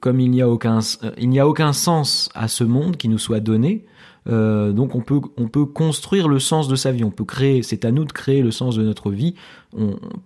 [0.00, 3.84] comme il n'y a aucun sens à ce monde qui nous soit donné,
[4.28, 7.62] euh, donc on peut on peut construire le sens de sa vie, on peut créer,
[7.62, 9.34] c'est à nous de créer le sens de notre vie.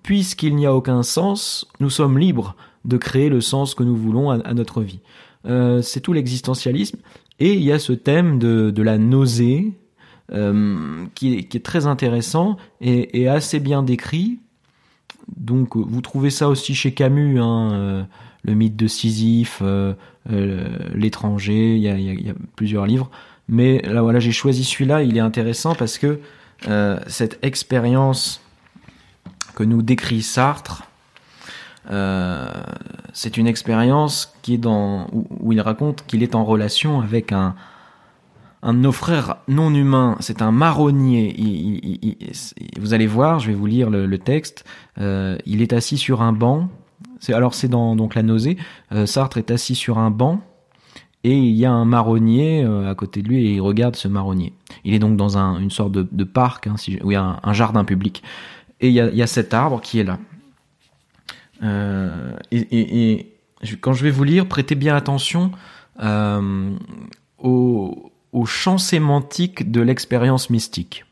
[0.02, 4.30] Puisqu'il n'y a aucun sens, nous sommes libres de créer le sens que nous voulons
[4.30, 5.00] à, notre vie.
[5.46, 6.98] Euh, c'est tout l'existentialisme.
[7.40, 9.72] Et il y a ce thème de, la nausée
[10.32, 14.38] euh, qui, est, très intéressant et, assez bien décrit.
[15.36, 18.06] Donc vous trouvez ça aussi chez Camus, hein,
[18.42, 19.62] le mythe de Sisyphe,
[20.26, 23.10] l'étranger, il y a plusieurs livres.
[23.48, 25.02] Mais là, voilà, j'ai choisi celui-là.
[25.02, 26.20] Il est intéressant parce que
[26.68, 28.40] euh, cette expérience
[29.54, 30.84] que nous décrit Sartre,
[31.90, 32.50] euh,
[33.12, 37.54] c'est une expérience qui est dans où, il raconte qu'il est en relation avec un
[38.66, 40.16] un de nos frères non humains.
[40.20, 42.00] C'est un marronnier.
[42.80, 44.64] Vous allez voir, je vais vous lire le, texte.
[44.98, 46.70] Euh, il est assis sur un banc.
[47.28, 48.56] Alors c'est dans donc la nausée.
[49.04, 50.40] Sartre est assis sur un banc
[51.24, 54.08] et il y a un marronnier euh, à côté de lui et il regarde ce
[54.08, 54.52] marronnier.
[54.84, 57.52] Il est donc dans un, une sorte de, parc, hein, où il y a un,
[57.54, 58.22] jardin public.
[58.80, 60.18] Et il y, a, cet arbre qui est là.
[61.62, 63.32] Euh, et,
[63.80, 65.52] quand je vais vous lire, prêtez bien attention
[66.00, 66.70] euh,
[67.38, 71.06] au, au champ sémantique de l'expérience mystique.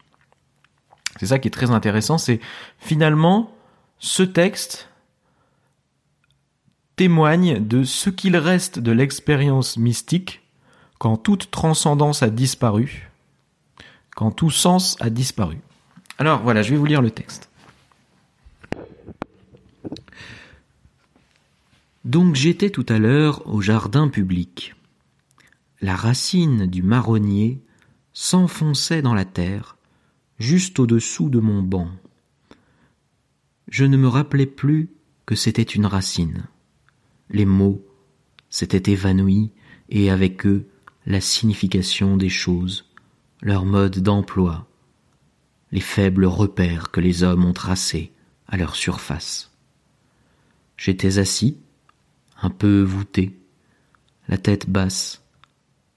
[1.18, 2.40] C'est ça qui est très intéressant, c'est
[2.78, 3.50] finalement
[3.98, 4.90] ce texte
[7.02, 10.40] témoigne de ce qu'il reste de l'expérience mystique
[11.00, 13.10] quand toute transcendance a disparu,
[14.14, 15.58] quand tout sens a disparu.
[16.18, 17.50] Alors voilà, je vais vous lire le texte.
[22.04, 24.76] Donc j'étais tout à l'heure au jardin public.
[25.80, 27.60] La racine du marronnier
[28.12, 29.76] s'enfonçait dans la terre,
[30.38, 31.88] juste au-dessous de mon banc.
[33.66, 34.88] Je ne me rappelais plus
[35.26, 36.44] que c'était une racine
[37.32, 37.84] les mots
[38.50, 39.50] s'étaient évanouis
[39.88, 40.68] et avec eux
[41.06, 42.90] la signification des choses,
[43.40, 44.68] leur mode d'emploi,
[45.72, 48.12] les faibles repères que les hommes ont tracés
[48.46, 49.50] à leur surface.
[50.76, 51.56] J'étais assis,
[52.40, 53.38] un peu voûté,
[54.28, 55.22] la tête basse,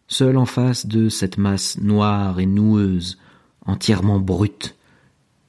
[0.08, 3.20] seul en face de cette masse noire et noueuse,
[3.66, 4.76] entièrement brute,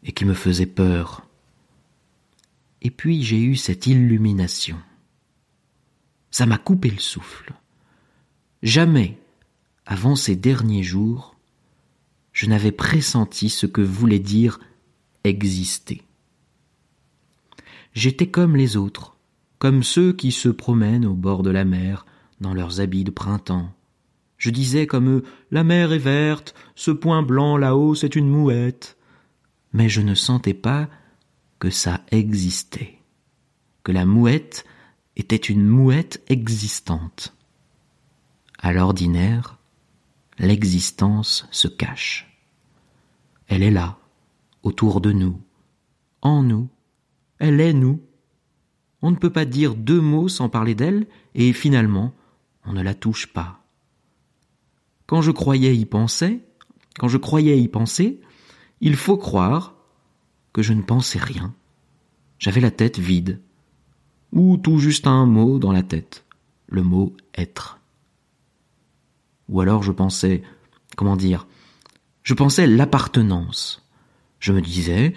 [0.03, 1.27] et qui me faisait peur.
[2.83, 4.77] Et puis j'ai eu cette illumination.
[6.37, 7.55] Ça m'a coupé le souffle.
[8.63, 9.19] Jamais,
[9.87, 11.35] avant ces derniers jours,
[12.35, 14.61] je n'avais pressenti ce que voulait dire
[15.25, 16.03] exister.
[17.95, 19.17] J'étais comme les autres,
[19.59, 22.05] comme ceux qui se promènent au bord de la mer
[22.43, 23.73] dans leurs habits de printemps.
[24.37, 28.99] Je disais comme eux La mer est verte, ce point blanc là-haut c'est une mouette.
[29.73, 30.91] Mais je ne sentais pas
[31.61, 32.99] que ça existait,
[33.85, 34.67] que la mouette
[35.17, 37.35] était une mouette existante.
[38.59, 39.59] À l'ordinaire,
[40.39, 42.39] l'existence se cache.
[43.49, 43.99] Elle est là,
[44.63, 45.41] autour de nous,
[46.23, 46.69] en nous,
[47.39, 48.01] elle est nous.
[49.03, 52.15] On ne peut pas dire deux mots sans parler d'elle, et finalement,
[52.65, 53.63] on ne la touche pas.
[55.07, 56.43] Quand je croyais y penser,
[56.99, 58.21] quand je croyais y penser,
[58.81, 59.75] il faut croire
[60.53, 61.55] que je ne pensais rien.
[62.39, 63.41] J'avais la tête vide,
[64.33, 66.25] ou tout juste un mot dans la tête,
[66.69, 67.79] le mot être.
[69.49, 70.43] Ou alors je pensais,
[70.97, 71.47] comment dire,
[72.23, 73.87] je pensais l'appartenance.
[74.41, 75.15] Je me disais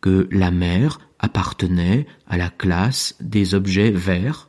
[0.00, 4.48] que la mer appartenait à la classe des objets verts,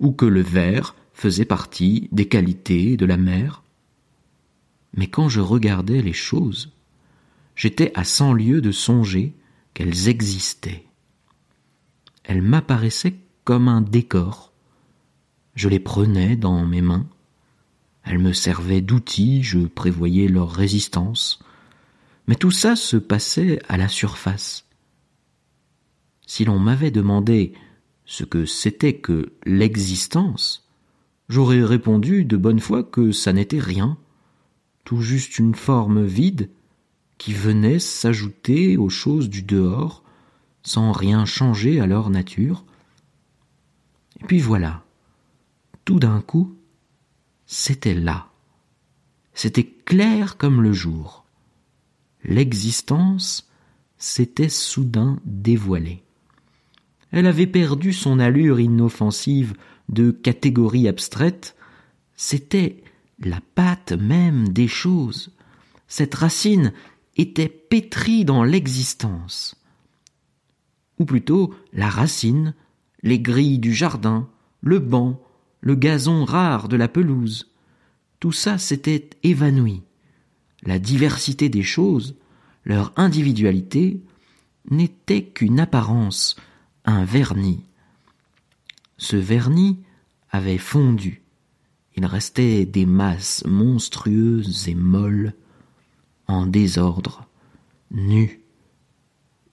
[0.00, 3.64] ou que le vert faisait partie des qualités de la mer.
[4.94, 6.72] Mais quand je regardais les choses,
[7.56, 9.34] j'étais à cent lieues de songer
[9.74, 10.84] qu'elles existaient.
[12.22, 13.16] Elles m'apparaissaient
[13.50, 14.52] un décor.
[15.54, 17.06] Je les prenais dans mes mains.
[18.04, 21.38] Elles me servaient d'outils, je prévoyais leur résistance.
[22.26, 24.66] Mais tout ça se passait à la surface.
[26.26, 27.54] Si l'on m'avait demandé
[28.04, 30.68] ce que c'était que l'existence,
[31.28, 33.96] j'aurais répondu de bonne foi que ça n'était rien,
[34.84, 36.50] tout juste une forme vide
[37.16, 40.04] qui venait s'ajouter aux choses du dehors
[40.62, 42.64] sans rien changer à leur nature.
[44.20, 44.84] Et puis voilà,
[45.84, 46.56] tout d'un coup,
[47.46, 48.28] c'était là.
[49.34, 51.24] C'était clair comme le jour.
[52.24, 53.48] L'existence
[53.96, 56.02] s'était soudain dévoilée.
[57.10, 59.54] Elle avait perdu son allure inoffensive
[59.88, 61.56] de catégorie abstraite,
[62.16, 62.82] c'était
[63.20, 65.32] la pâte même des choses.
[65.86, 66.72] Cette racine
[67.16, 69.56] était pétrie dans l'existence.
[70.98, 72.54] Ou plutôt la racine,
[73.08, 74.28] les grilles du jardin,
[74.60, 75.20] le banc,
[75.60, 77.50] le gazon rare de la pelouse.
[78.20, 79.82] Tout ça s'était évanoui.
[80.62, 82.16] La diversité des choses,
[82.64, 84.00] leur individualité,
[84.70, 86.36] n'était qu'une apparence,
[86.84, 87.64] un vernis.
[88.98, 89.78] Ce vernis
[90.30, 91.22] avait fondu.
[91.96, 95.34] Il restait des masses monstrueuses et molles,
[96.26, 97.26] en désordre,
[97.90, 98.42] nues,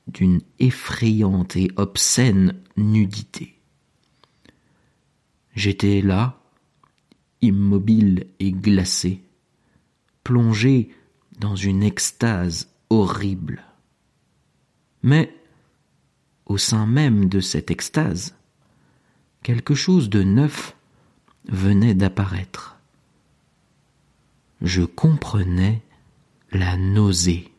[0.08, 3.60] d'une effrayante et obscène nudité.
[5.56, 6.40] J'étais là,
[7.42, 9.24] immobile et glacé,
[10.24, 10.90] plongé
[11.40, 13.64] dans une extase horrible.
[15.04, 15.36] Mais
[16.46, 18.36] au sein même de cette extase,
[19.44, 20.76] quelque chose de neuf
[21.48, 22.78] venait d'apparaître.
[24.62, 25.82] Je comprenais
[26.52, 27.52] la nausée.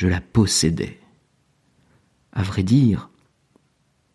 [0.00, 0.98] Je la possédais.
[2.32, 3.10] À vrai dire,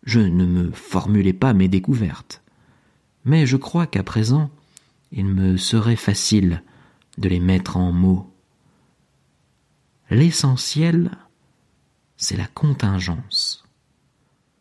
[0.02, 2.42] je ne me formulais pas mes découvertes,
[3.24, 4.50] mais je crois qu'à présent,
[5.12, 6.64] il me serait facile
[7.18, 8.34] de les mettre en mots.
[10.10, 11.16] L'essentiel
[12.16, 13.64] c'est la contingence.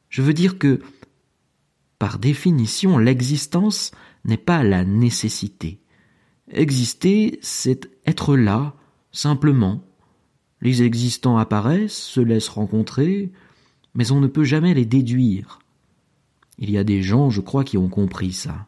[0.09, 0.79] Je veux dire que,
[1.97, 3.89] par définition, l'existence
[4.25, 5.79] n'est pas la nécessité.
[6.51, 8.75] Exister, c'est être là,
[9.11, 9.83] simplement.
[10.61, 13.31] Les existants apparaissent, se laissent rencontrer,
[13.93, 15.59] mais on ne peut jamais les déduire.
[16.57, 18.67] Il y a des gens, je crois, qui ont compris ça.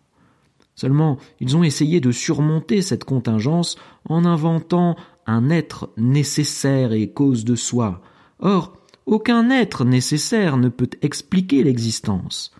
[0.75, 4.95] Seulement, ils ont essayé de surmonter cette contingence en inventant
[5.25, 8.01] un être nécessaire et cause de soi.
[8.39, 12.51] Or, aucun être nécessaire ne peut expliquer l'existence.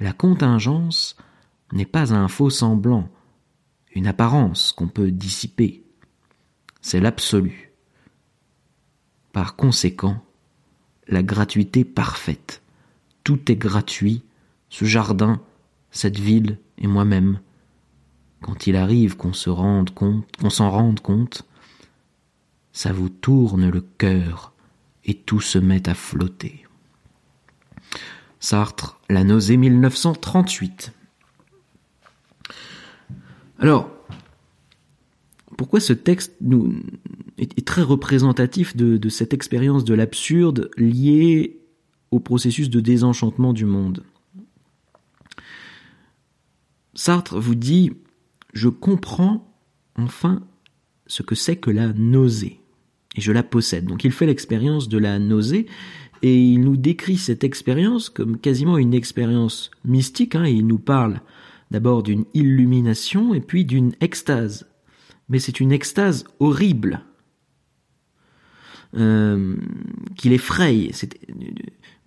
[0.00, 1.16] La contingence
[1.72, 3.08] n'est pas un faux semblant,
[3.94, 5.84] une apparence qu'on peut dissiper.
[6.80, 7.69] C'est l'absolu.
[9.32, 10.24] Par conséquent,
[11.06, 12.62] la gratuité parfaite.
[13.24, 14.22] Tout est gratuit,
[14.70, 15.40] ce jardin,
[15.90, 17.40] cette ville et moi-même.
[18.40, 21.44] Quand il arrive qu'on se rende compte, qu'on s'en rende compte,
[22.72, 24.52] ça vous tourne le cœur
[25.04, 26.66] et tout se met à flotter.
[28.38, 30.92] Sartre, La nausée 1938.
[33.58, 33.90] Alors,
[35.58, 36.74] pourquoi ce texte nous,
[37.40, 41.58] est, très représentatif de, cette expérience de l'absurde liée
[42.10, 44.04] au processus de désenchantement du monde
[46.94, 47.92] Sartre vous dit
[48.52, 49.54] Je comprends
[49.96, 50.42] enfin
[51.06, 52.60] ce que c'est que la nausée
[53.16, 53.86] et je la possède.
[53.86, 55.66] Donc il fait l'expérience de la nausée
[56.22, 60.34] et il nous décrit cette expérience comme quasiment une expérience mystique.
[60.34, 61.20] Hein, il nous parle
[61.70, 64.66] d'abord d'une illumination et puis d'une extase.
[65.28, 67.04] Mais c'est une extase horrible
[68.96, 69.56] euh,
[70.16, 70.90] qu'il effraie.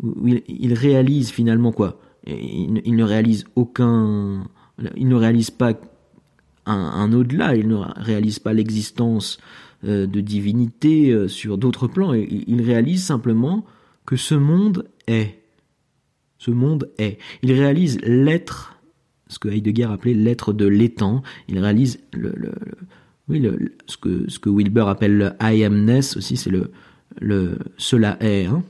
[0.03, 1.99] Il, il réalise finalement quoi?
[2.27, 4.45] Il, il, ne réalise aucun.
[4.95, 5.73] Il ne réalise pas
[6.65, 7.55] un, au-delà.
[7.55, 9.39] Il ne réalise pas l'existence
[9.83, 12.13] euh, de divinité euh, sur d'autres plans.
[12.13, 13.65] il réalise simplement
[14.05, 15.39] que ce monde est.
[16.37, 17.19] Ce monde est.
[17.41, 18.75] Il réalise l'être,
[19.27, 21.23] ce que Heidegger appelait l'être de l'étang.
[21.47, 22.33] Il réalise le,
[23.29, 23.47] oui,
[23.87, 26.71] ce, que, Wilber appelle le I amness aussi, c'est le,
[27.21, 28.45] le cela est.
[28.45, 28.63] Hein.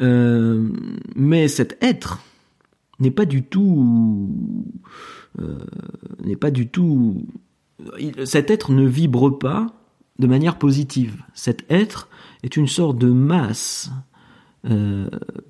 [0.00, 0.68] Euh,
[1.14, 2.20] mais cet être
[2.98, 4.34] n'est pas du tout
[6.24, 7.26] n'est pas du tout
[8.24, 9.66] cet être ne vibre pas
[10.20, 11.22] de manière positive.
[11.34, 12.08] Cet être
[12.44, 13.90] est une sorte de masse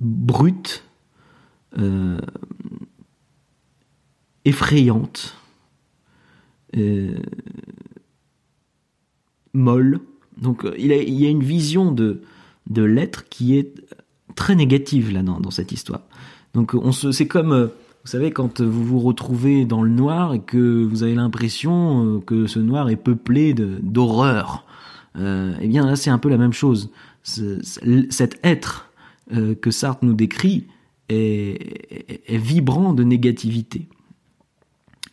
[0.01, 0.85] brute,
[4.45, 5.37] effrayante,
[9.53, 10.01] molle.
[10.37, 12.22] Donc il, il, y a une vision de,
[12.68, 13.75] de l'être qui est
[14.35, 16.03] très négative là dans, dans cette histoire.
[16.55, 20.35] Donc on se, c'est comme, euh, vous savez, quand vous vous retrouvez dans le noir
[20.35, 24.64] et que vous avez l'impression euh, que ce noir est peuplé de, d'horreur.
[25.16, 26.91] Euh, eh bien là c'est un peu la même chose.
[27.22, 28.91] cet être
[29.33, 30.66] euh, que Sartre nous décrit
[31.09, 33.89] est, vibrant de négativité.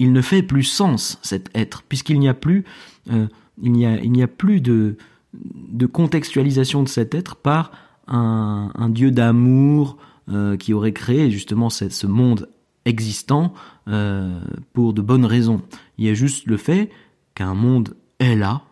[0.02, 2.66] Il ne fait plus sens cet être puisqu'il n'y a plus,
[3.12, 3.28] euh,
[3.62, 4.98] il n'y a, il a plus de,
[5.36, 7.72] de contextualisation de cet être par
[8.08, 9.98] un, un Dieu d'amour,
[10.28, 12.50] euh, qui aurait créé justement ce, monde
[12.86, 13.54] existant
[13.88, 14.42] euh,
[14.74, 15.62] pour de bonnes raisons.
[16.00, 16.90] Il y a juste le fait
[17.36, 18.64] qu'un monde est là,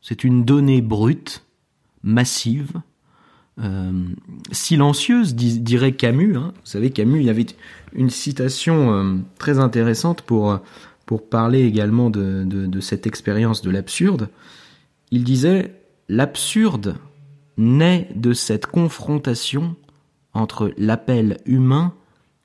[0.00, 1.44] c'est une donnée brute,
[2.04, 2.74] massive,
[4.52, 6.36] silencieuse, dirait Camus.
[6.36, 6.52] Hein.
[6.54, 7.46] Vous savez, Camus, il avait
[7.96, 10.60] une citation très intéressante pour,
[11.06, 14.28] pour parler également de, de, de cette expérience de l'absurde.
[15.10, 15.74] Il disait,
[16.08, 16.96] l'absurde
[17.56, 19.76] naît de cette confrontation
[20.34, 21.94] entre l'appel humain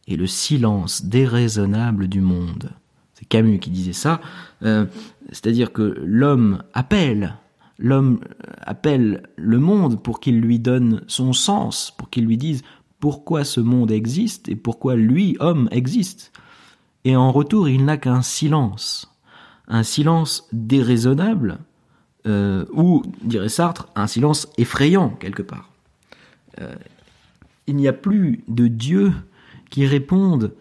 [0.07, 2.71] et le silence déraisonnable du monde.
[3.13, 4.21] C'est Camus qui disait ça.
[4.63, 4.85] Euh,
[5.31, 7.35] c'est-à-dire que l'homme appelle,
[7.77, 8.19] l'homme
[8.61, 12.63] appelle le monde pour qu'il lui donne son sens, pour qu'il lui dise
[13.01, 16.31] pourquoi ce monde existe et pourquoi lui, homme, existe.
[17.03, 19.11] Et en retour, il n'a qu'un silence,
[19.67, 21.57] un silence déraisonnable,
[22.27, 25.71] euh, ou, dirait Sartre, un silence effrayant quelque part.
[26.61, 26.75] Euh,
[27.65, 29.11] il n'y a plus de Dieu
[29.71, 30.53] qui réponde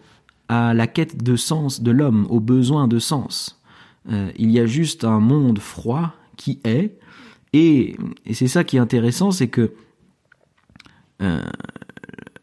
[0.47, 3.61] à la quête de sens de l'homme, aux besoins de sens.
[4.09, 6.97] Euh, il y a juste un monde froid qui est,
[7.53, 7.97] et,
[8.33, 9.75] c'est ça qui est intéressant, c'est que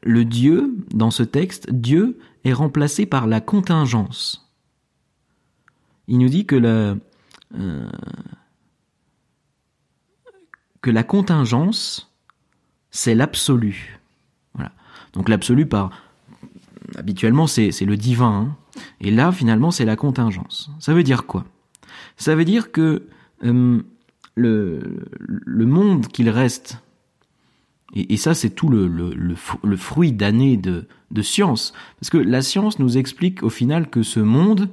[0.02, 4.50] le Dieu, dans ce texte, Dieu est remplacé par la contingence.
[6.06, 6.96] Il nous dit que la,
[7.54, 7.90] euh,
[10.80, 12.12] que la contingence,
[12.90, 13.98] c'est l'absolu.
[15.12, 15.90] Donc l'absolu par
[16.96, 18.82] habituellement c'est le divin hein.
[19.00, 20.70] et là finalement c'est la contingence.
[20.78, 21.44] Ça veut dire quoi?
[22.16, 23.06] Ça veut dire que
[23.44, 23.82] euh,
[24.34, 26.82] le, le monde qu'il reste
[27.94, 30.86] et, ça c'est tout le, fruit d'années de,
[31.22, 34.68] science parce que la science nous explique au final que ce monde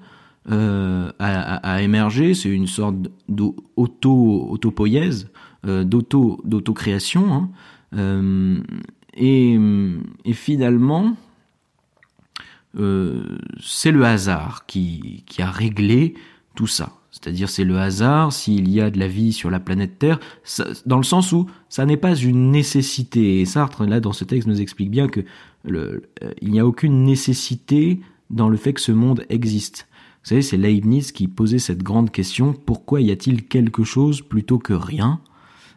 [0.52, 2.98] euh, a, émergé, c'est une sorte
[3.30, 5.32] d'auto autopoïèse,
[5.66, 7.34] euh, d'auto d'autocréation.
[7.34, 7.50] Hein,
[7.96, 8.62] euh,
[9.16, 9.58] et,
[10.34, 11.16] finalement,
[12.78, 16.14] euh, c'est le hasard qui a réglé
[16.54, 16.92] tout ça.
[17.16, 20.20] C'est-à-dire c'est le hasard s'il y a de la vie sur la planète Terre,
[20.86, 23.40] dans le sens où ça n'est pas une nécessité.
[23.40, 25.22] Et Sartre, là, dans ce texte, nous explique bien que
[25.72, 26.02] euh,
[26.42, 29.88] il n'y a aucune nécessité dans le fait que ce monde existe.
[30.24, 34.60] Vous savez, c'est Leibniz qui posait cette grande question, pourquoi y a-t-il quelque chose plutôt
[34.60, 35.22] que rien?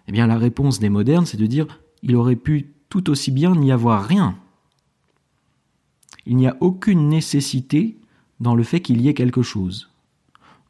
[0.09, 1.69] Eh bien, la réponse des modernes, c'est de dire,
[2.03, 4.37] il aurait pu tout aussi bien n'y avoir rien.
[6.27, 7.97] Il n'y a aucune nécessité
[8.41, 9.89] dans le fait qu'il y ait quelque chose.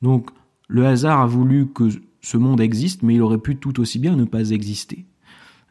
[0.03, 0.31] Donc,
[0.69, 1.89] le hasard a voulu que
[2.21, 5.07] ce monde existe, mais il aurait pu tout aussi bien ne pas exister.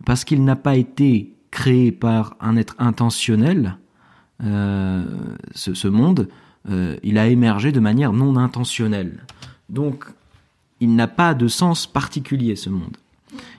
[0.06, 3.78] Parce qu'il n'a pas été créé par un être intentionnel,
[4.43, 5.06] euh,
[5.56, 6.30] ce, monde,
[6.70, 9.26] euh, il a émergé de manière non intentionnelle.
[9.70, 10.06] Donc,
[10.80, 12.98] il n'a pas de sens particulier, ce monde.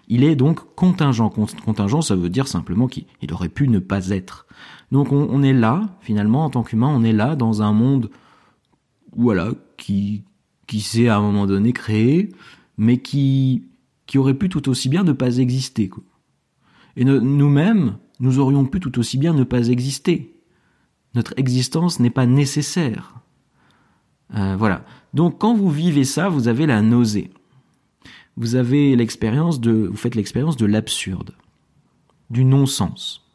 [0.08, 1.28] Il est donc contingent.
[1.28, 4.46] Contingent, ça veut dire simplement qu'il aurait pu ne pas être.
[4.90, 8.10] Donc on, est là, finalement, en tant qu'humain, on est là dans un monde,
[9.14, 10.22] voilà, qui,
[10.68, 12.28] qui s'est à un moment donné créé,
[12.76, 13.64] mais qui,
[14.06, 15.88] qui aurait pu tout aussi bien ne pas exister.
[15.88, 16.04] Quoi.
[16.96, 20.36] Et nous-mêmes, nous aurions pu tout aussi bien ne pas exister.
[21.16, 23.14] Notre existence n'est pas nécessaire.
[24.36, 24.84] Euh, voilà.
[25.14, 27.32] Donc quand vous vivez ça, vous avez la nausée
[28.38, 31.32] vous avez l'expérience de, vous faites l'expérience de l'absurde,
[32.30, 33.26] du non-sens.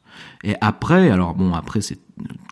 [0.46, 2.00] Et après, alors bon, après c'est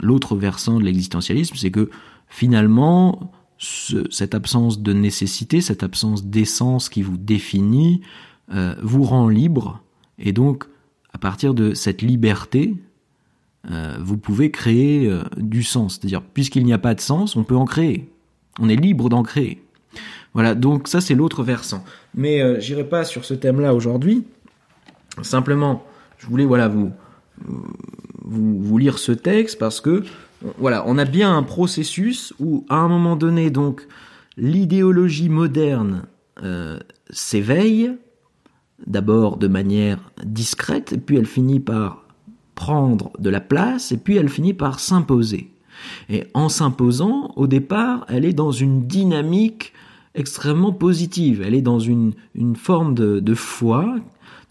[0.02, 1.90] l'autre versant de l'existentialisme, c'est que
[2.28, 3.32] finalement,
[3.62, 8.02] ce, cette absence de nécessité, cette absence d'essence qui vous définit,
[8.52, 9.84] euh, vous rend libre,
[10.18, 10.66] et donc
[11.14, 12.74] à partir de cette liberté,
[13.70, 16.00] euh, vous pouvez créer euh, du sens.
[16.00, 18.10] C'est-à-dire, puisqu'il n'y a pas de sens, on peut en créer.
[18.60, 19.64] On est libre d'en créer.
[20.34, 21.84] Voilà, donc ça c'est l'autre versant.
[22.16, 24.24] Mais euh, j'irai pas sur ce thème-là aujourd'hui.
[25.22, 25.86] Simplement,
[26.18, 26.92] je voulais voilà vous,
[28.24, 30.04] vous, vous lire ce texte parce que
[30.58, 33.88] voilà, on a bien un processus où à un moment donné donc
[34.38, 36.04] l'idéologie moderne
[36.44, 36.80] euh,
[37.10, 37.92] s'éveille
[38.88, 42.06] d'abord de manière discrète puis elle finit par
[42.56, 45.52] prendre de la place et puis elle finit par s'imposer.
[46.10, 49.74] Et en s'imposant, au départ, elle est dans une dynamique
[50.14, 51.42] extrêmement positive.
[51.42, 53.96] Elle est dans une, une forme de foi,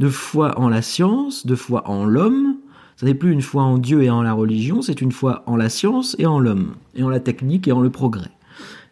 [0.01, 2.57] de foi en la science, de foi en l'homme.
[3.01, 5.57] Ce n'est plus une foi en Dieu et en la religion, c'est une foi en
[5.57, 8.29] la science et en l'homme, et en la technique et en le progrès.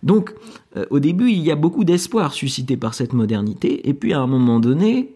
[0.03, 0.35] Donc,
[0.79, 4.21] euh, au début, il y a beaucoup d'espoir suscité par cette modernité, et puis à
[4.21, 5.15] un moment donné,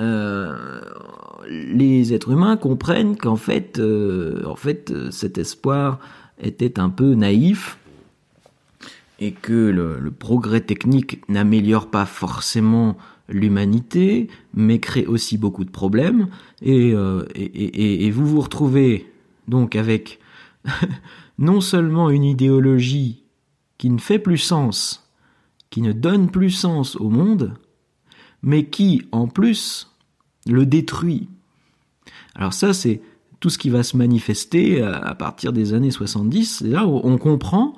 [0.00, 0.80] euh,
[1.48, 3.38] les êtres humains comprennent qu'en
[3.78, 6.00] euh, fait, cet espoir
[6.42, 7.78] était un peu naïf
[9.20, 12.96] et que le, progrès technique n'améliore pas forcément
[13.28, 16.28] l'humanité, mais crée aussi beaucoup de problèmes.
[16.62, 19.10] Et, euh, et, et, vous vous retrouvez
[19.48, 20.20] donc avec
[21.38, 23.24] non seulement une idéologie
[23.78, 25.10] qui ne fait plus sens,
[25.70, 27.54] qui ne donne plus sens au monde,
[28.42, 29.90] mais qui, en plus,
[30.46, 31.28] le détruit.
[32.34, 33.02] Alors ça, c'est
[33.40, 36.58] tout ce qui va se manifester à partir des années 70.
[36.58, 37.74] C'est là où on comprend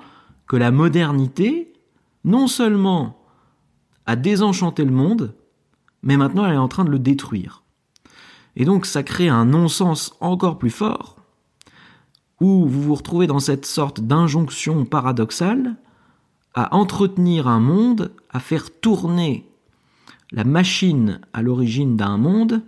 [0.47, 1.73] que la modernité,
[2.25, 3.18] non seulement
[4.09, 5.35] a désenchanté le monde,
[6.03, 7.63] mais maintenant elle est en train de le détruire.
[8.57, 11.17] Et donc ça crée un non-sens encore plus fort,
[12.41, 15.77] où vous vous retrouvez dans cette sorte d'injonction paradoxale
[16.55, 19.47] à entretenir un monde, à faire tourner
[20.33, 22.63] la machine à l'origine d'un monde,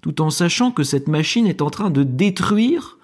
[0.00, 2.98] tout en sachant que cette machine est en train de détruire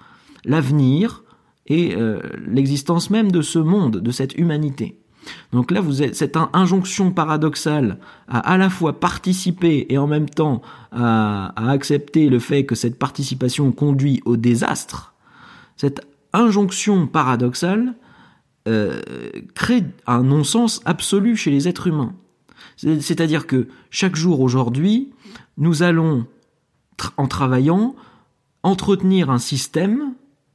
[0.44, 1.22] l'avenir
[1.68, 4.98] et euh, l'existence même de ce monde, de cette humanité.
[5.52, 7.98] Donc là, vous êtes cette injonction paradoxale
[8.28, 10.62] à à la fois participer et en même temps
[10.92, 15.14] à, accepter le fait que cette participation conduit au désastre.
[15.76, 17.94] Cette injonction paradoxale
[18.66, 19.00] euh,
[19.54, 22.14] crée un non-sens absolu chez les êtres humains.
[22.76, 25.10] C'est-à-dire que chaque jour aujourd'hui,
[25.56, 26.26] nous allons
[27.16, 27.94] en travaillant,
[28.62, 30.14] entretenir un système,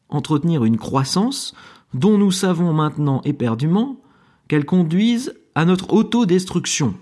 [0.10, 1.54] entretenir une croissance
[1.94, 3.98] dont nous savons maintenant éperdument
[4.48, 6.96] qu'elle conduise à notre autodestruction,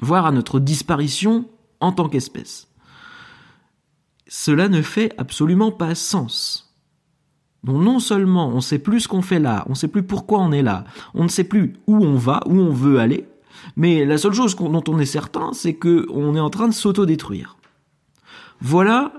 [0.00, 1.48] voire à notre disparition
[1.80, 2.68] en tant qu'espèce.
[4.26, 6.72] Cela ne fait absolument pas sens.
[7.64, 10.02] Donc non seulement on ne sait plus ce qu'on fait là, on ne sait plus
[10.02, 10.84] pourquoi on est là,
[11.14, 13.26] on ne sait plus où on va, où on veut aller,
[13.76, 17.56] mais la seule chose dont on est certain, c'est qu'on est en train de s'autodétruire.
[18.60, 19.12] Voilà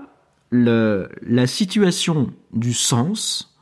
[0.50, 3.56] la situation du sens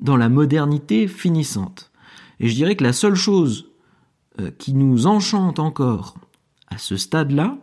[0.00, 1.91] dans la modernité finissante.
[2.42, 3.70] Et je dirais que la seule chose
[4.40, 6.16] euh, qui nous enchante encore
[6.66, 7.56] à ce stade-là,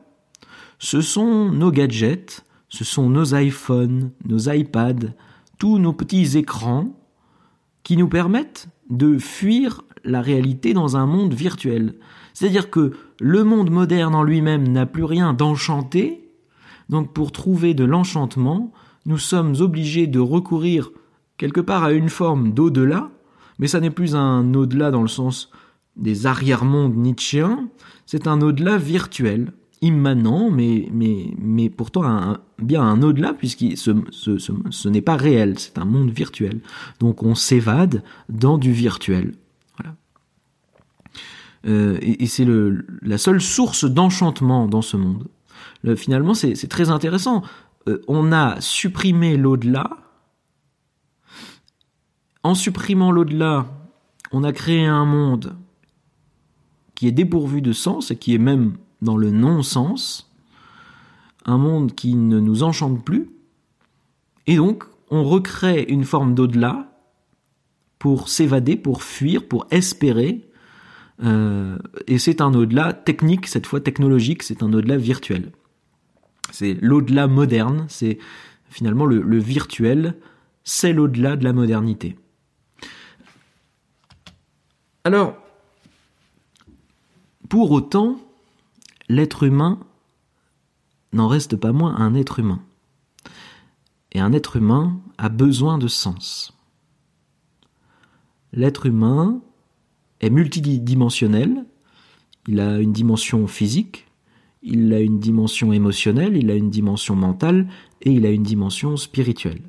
[0.79, 5.13] ce sont nos gadgets, ce sont nos iPhones, nos iPads,
[5.57, 6.95] tous nos petits écrans
[7.83, 11.95] qui nous permettent de fuir la réalité dans un monde virtuel.
[12.33, 16.31] C'est-à-dire que le monde moderne en lui-même n'a plus rien d'enchanté,
[16.87, 18.71] donc pour trouver de l'enchantement,
[19.05, 20.91] nous sommes obligés de recourir
[21.37, 23.11] quelque part à une forme d'au-delà,
[23.59, 25.51] mais ça n'est plus un au-delà dans le sens
[25.95, 27.67] des arrière-mondes nietzschéens,
[28.05, 29.51] c'est un au-delà virtuel,
[29.81, 35.77] immanent, mais, mais, mais pourtant bien un au-delà, puisque ce, ce, n'est pas réel, c'est
[35.77, 36.61] un monde virtuel.
[36.99, 39.33] Donc on s'évade dans du virtuel.
[39.77, 39.95] Voilà.
[41.67, 42.47] Euh, et, et c'est
[43.01, 45.27] la seule source d'enchantement dans ce monde
[45.95, 47.43] finalement, c'est très intéressant.
[47.87, 49.89] Euh, on a supprimé l'au-delà.
[52.43, 53.67] En supprimant l'au-delà,
[54.31, 55.55] on a créé un monde
[56.95, 60.31] qui est dépourvu de sens et qui est même dans le non-sens.
[61.45, 63.29] Un monde qui ne nous enchante plus.
[64.47, 66.89] Et donc, on recrée une forme d'au-delà
[67.97, 70.49] pour s'évader, pour fuir, pour espérer.
[71.23, 71.77] Euh,
[72.07, 75.51] et c'est un au-delà technique, cette fois technologique, c'est un au-delà virtuel.
[76.51, 78.17] C'est l'au-delà moderne, c'est
[78.69, 80.15] finalement le, virtuel,
[80.63, 82.15] c'est l'au-delà de la modernité.
[85.03, 85.37] Alors,
[87.47, 88.19] pour autant,
[89.07, 89.79] l'être humain
[91.13, 92.61] n'en reste pas moins un être humain.
[94.11, 96.53] Et un être humain a besoin de sens.
[98.51, 99.41] L'être humain
[100.21, 101.65] est multidimensionnel,
[102.47, 104.07] il a une dimension physique,
[104.61, 107.67] il a une dimension émotionnelle, il a une dimension mentale
[108.01, 109.61] et il a une dimension spirituelle.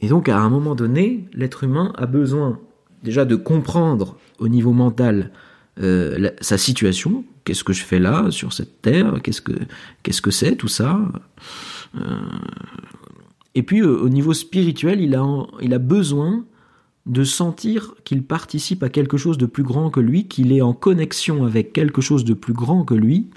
[0.00, 2.60] Et donc à un moment donné, l'être humain a besoin
[3.04, 5.30] déjà de comprendre au niveau mental
[5.80, 9.52] euh, sa situation, qu'est-ce que je fais là sur cette terre, qu'est-ce que
[10.02, 11.00] qu'est-ce que c'est tout ça?
[11.96, 12.20] Euh,
[13.54, 16.44] et puis euh, au niveau spirituel, il a besoin
[17.06, 20.72] de sentir qu'il participe à quelque chose de plus grand que lui, qu'il est en
[20.72, 23.28] connexion avec quelque chose de plus grand que lui,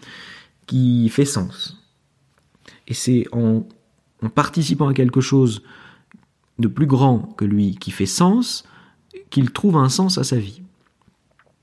[0.68, 1.84] qui fait sens.
[2.88, 3.68] Et c'est en
[4.34, 5.63] participant à quelque chose
[6.59, 8.63] de plus grand que lui, qui fait sens,
[9.30, 10.61] qu'il trouve un sens à sa vie.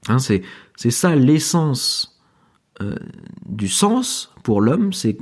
[0.09, 0.43] Hein, c'est,
[0.77, 2.21] ça l'essence
[2.83, 2.97] euh,
[3.47, 5.17] du sens pour l'homme, c'est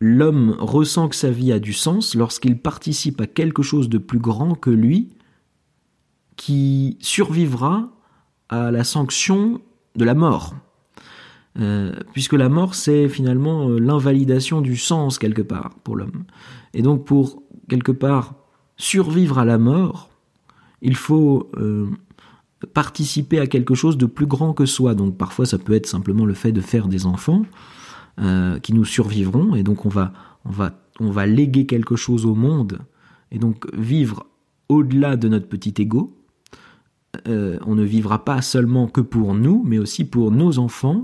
[0.00, 4.18] l'homme ressent que sa vie a du sens lorsqu'il participe à quelque chose de plus
[4.18, 5.10] grand que lui,
[6.36, 7.90] qui survivra
[8.48, 9.60] à la sanction
[9.96, 10.54] de la mort.
[11.58, 16.24] Euh, puisque la mort, c'est finalement euh, l'invalidation du sens quelque part pour l'homme.
[16.72, 18.34] Et donc pour quelque part
[18.76, 20.08] survivre à la mort,
[20.82, 21.88] il faut euh,
[22.74, 24.94] participer à quelque chose de plus grand que soi.
[24.94, 27.44] Donc parfois ça peut être simplement le fait de faire des enfants
[28.62, 30.12] qui nous survivront, et donc on va,
[30.44, 32.80] on va, on va léguer quelque chose au monde,
[33.30, 34.26] et donc vivre
[34.68, 36.14] au-delà de notre petit ego.
[37.28, 41.02] Euh, on ne vivra pas seulement que pour nous, mais aussi pour nos enfants.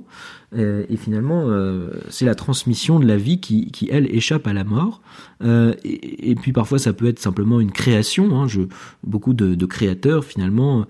[0.56, 4.64] Euh, et finalement, euh, c'est la transmission de la vie qui, elle, échappe à la
[4.64, 5.02] mort.
[5.44, 8.40] Et, puis parfois, ça peut être simplement une création.
[8.40, 8.48] Hein.
[8.48, 8.62] Je,
[9.04, 10.86] beaucoup de, créateurs, finalement,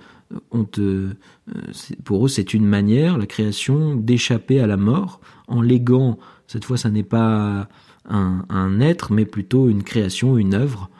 [0.52, 0.66] ont,
[2.04, 6.16] pour eux, c'est une manière, la création, d'échapper à la mort en léguant.
[6.46, 7.68] Cette fois, ça n'est pas
[8.08, 10.90] un, un, être, mais plutôt une création, une œuvre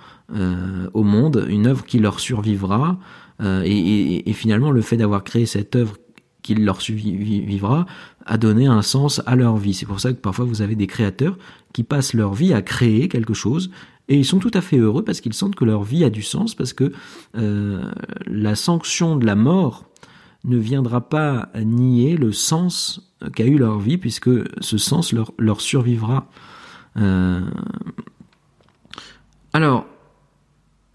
[0.93, 2.99] au monde, une œuvre qui leur survivra.
[3.41, 5.97] Euh, et, finalement, le fait d'avoir créé cette œuvre
[6.43, 7.87] qui leur survivra
[8.25, 9.75] a donné un sens à leur vie.
[9.75, 11.37] C'est pour ça que parfois vous avez des créateurs
[11.73, 13.71] qui passent leur vie à créer quelque chose
[14.09, 16.23] et ils sont tout à fait heureux parce qu'ils sentent que leur vie a du
[16.23, 16.93] sens, parce que
[17.37, 17.83] euh,
[18.27, 19.85] la sanction de la mort
[20.45, 24.31] ne viendra pas nier le sens qu'a eu leur vie, puisque
[24.63, 26.31] ce sens leur, leur survivra.
[26.97, 27.43] Euh...
[29.53, 29.87] Alors,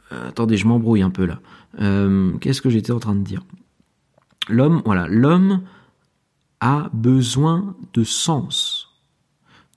[0.09, 1.39] attendez, je m'embrouille un peu là.
[1.79, 3.43] Euh, qu'est-ce que j'étais en train de dire?
[4.49, 5.61] L'homme, voilà, l'homme
[6.59, 8.89] a besoin de sens,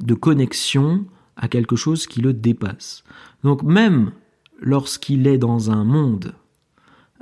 [0.00, 3.04] de connexion à quelque chose qui le dépasse.
[3.44, 4.12] Donc même
[4.60, 6.34] lorsqu'il est dans un monde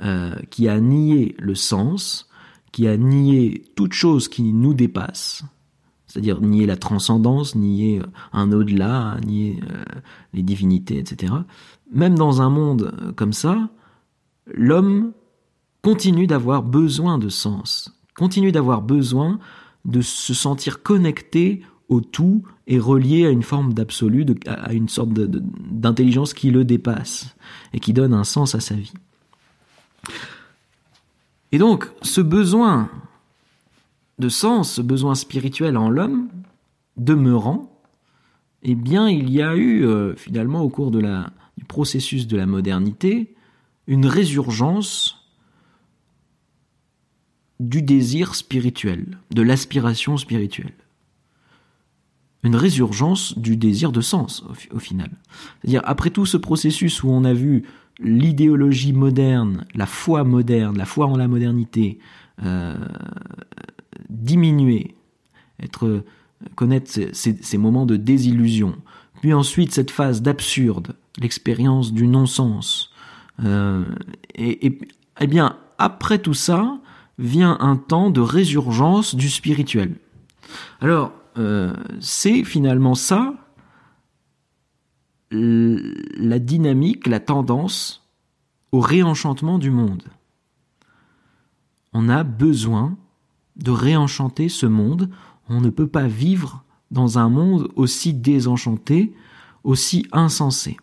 [0.03, 2.29] euh, qui a nié le sens,
[2.71, 5.43] qui a nié toute chose qui nous dépasse,
[6.07, 9.59] c'est-à-dire nier la transcendance, nier euh, un au-delà, nier
[10.33, 11.33] les divinités, etc.
[11.91, 13.69] Même dans un monde comme ça,
[14.47, 15.13] l'homme
[15.81, 19.39] continue d'avoir besoin de sens, continue d'avoir besoin
[19.85, 25.11] de se sentir connecté au tout et relié à une forme d'absolu, à une sorte
[25.11, 27.35] d'intelligence qui le dépasse
[27.73, 28.93] et qui donne un sens à sa vie.
[31.51, 32.89] Et donc, ce besoin
[34.17, 36.29] de sens, ce besoin spirituel en l'homme,
[36.97, 37.71] demeurant,
[38.63, 41.03] eh bien, il y a eu euh, finalement au cours du
[41.67, 43.34] processus de la modernité
[43.87, 45.25] une résurgence
[47.59, 50.73] du désir spirituel, de l'aspiration spirituelle.
[52.43, 55.09] Une résurgence du désir de sens, au, final.
[55.61, 57.63] C'est-à-dire, après tout ce processus où on a vu
[57.99, 61.97] l'idéologie moderne, la foi moderne, la foi en la modernité,
[62.43, 62.75] euh,
[64.09, 64.95] diminuer,
[65.59, 66.03] être,
[66.55, 68.75] connaître ces, ces moments de désillusion,
[69.21, 72.91] puis ensuite cette phase d'absurde, l'expérience du non-sens,
[73.43, 73.83] euh,
[74.33, 74.79] et,
[75.19, 76.79] eh bien, après tout ça,
[77.17, 79.95] vient un temps de résurgence du spirituel.
[80.81, 83.35] Alors, euh, c'est finalement ça
[85.31, 88.07] la dynamique, la tendance
[88.71, 90.03] au réenchantement du monde.
[91.93, 92.97] On a besoin
[93.55, 95.09] de réenchanter ce monde.
[95.49, 99.13] On ne peut pas vivre dans un monde aussi désenchanté,
[99.63, 100.77] aussi insensé.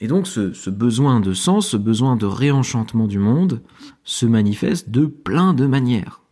[0.00, 3.62] Et donc ce, besoin de sens, ce besoin de réenchantement du monde
[4.02, 6.22] se manifeste de plein de manières.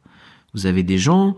[0.54, 1.36] Vous avez des gens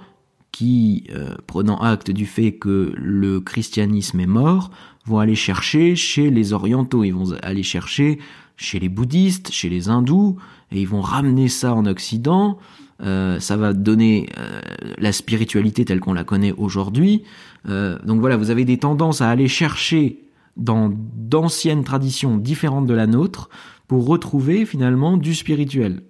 [0.50, 4.70] qui, euh, prenant acte du fait que le christianisme est mort,
[5.04, 8.18] vont aller chercher chez les orientaux, ils vont aller chercher
[8.56, 10.36] chez les bouddhistes, chez les hindous,
[10.70, 12.58] et ils vont ramener ça en Occident.
[13.02, 14.60] Euh, ça va donner euh,
[14.98, 17.24] la spiritualité telle qu'on la connaît aujourd'hui.
[17.66, 20.23] donc voilà, vous avez des tendances à aller chercher
[20.56, 23.48] dans d'anciennes traditions différentes de la nôtre
[23.88, 26.02] pour retrouver finalement du spirituel.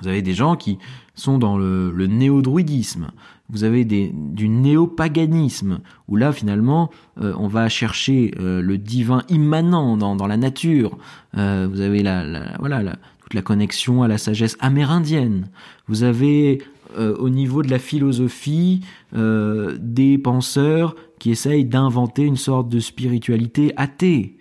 [0.00, 0.78] Vous avez des gens qui
[1.14, 3.10] sont dans le, néo-druidisme,
[3.50, 6.90] vous avez des, du néo-paganisme, où là finalement
[7.20, 10.96] euh, on va chercher euh, le divin immanent dans, dans la nature.
[11.36, 15.48] Euh, vous avez la, voilà toute la connexion à la sagesse amérindienne.
[15.88, 16.62] Vous avez
[16.98, 18.80] au niveau de la philosophie
[19.12, 24.38] des penseurs qui essaye d'inventer une sorte de spiritualité athée.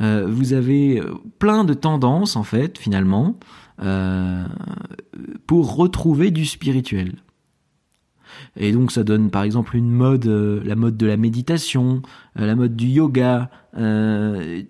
[0.00, 3.38] Euh, vous avez euh, plein de tendances, en fait, finalement,
[3.80, 4.44] euh,
[5.46, 7.14] pour retrouver du spirituel.
[8.56, 12.02] Et donc ça donne par exemple une mode, la mode de la méditation,
[12.34, 13.50] la mode du yoga.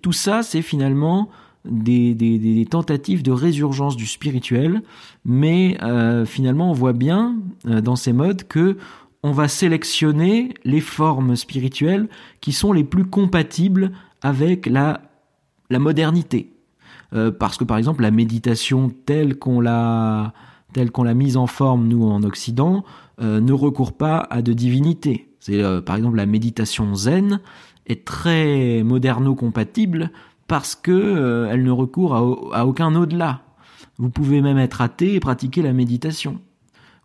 [0.03, 1.31] Tout ça, c'est finalement
[1.65, 4.83] des, tentatives de résurgence du spirituel,
[5.25, 5.79] mais
[6.27, 8.77] finalement on voit bien dans ces modes que
[9.23, 12.09] on va sélectionner les formes spirituelles
[12.41, 13.93] qui sont les plus compatibles
[14.23, 15.01] avec la,
[15.71, 16.53] modernité.
[17.39, 20.33] parce que par exemple la méditation telle qu'on l'a
[20.73, 22.85] telle qu'on l'a mise en forme nous en Occident
[23.19, 25.31] euh, ne recourt pas à de divinité.
[25.41, 27.41] C'est euh, par exemple la méditation zen
[27.87, 30.11] est très moderno-compatible
[30.49, 32.15] parce que euh, elle ne recourt
[32.55, 33.41] à, aucun au-delà.
[33.97, 36.41] Vous pouvez même être athée et pratiquer la méditation.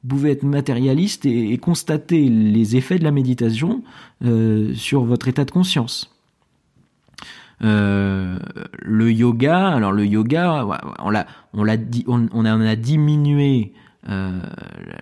[0.04, 3.84] Vous pouvez être matérialiste et, constater les effets de la méditation
[4.74, 6.16] sur votre état de conscience.
[7.60, 8.39] le
[9.12, 10.66] yoga, alors le yoga,
[10.99, 11.78] on l'a, on l'a,
[12.08, 13.74] on, on, a diminué
[14.10, 14.41] euh,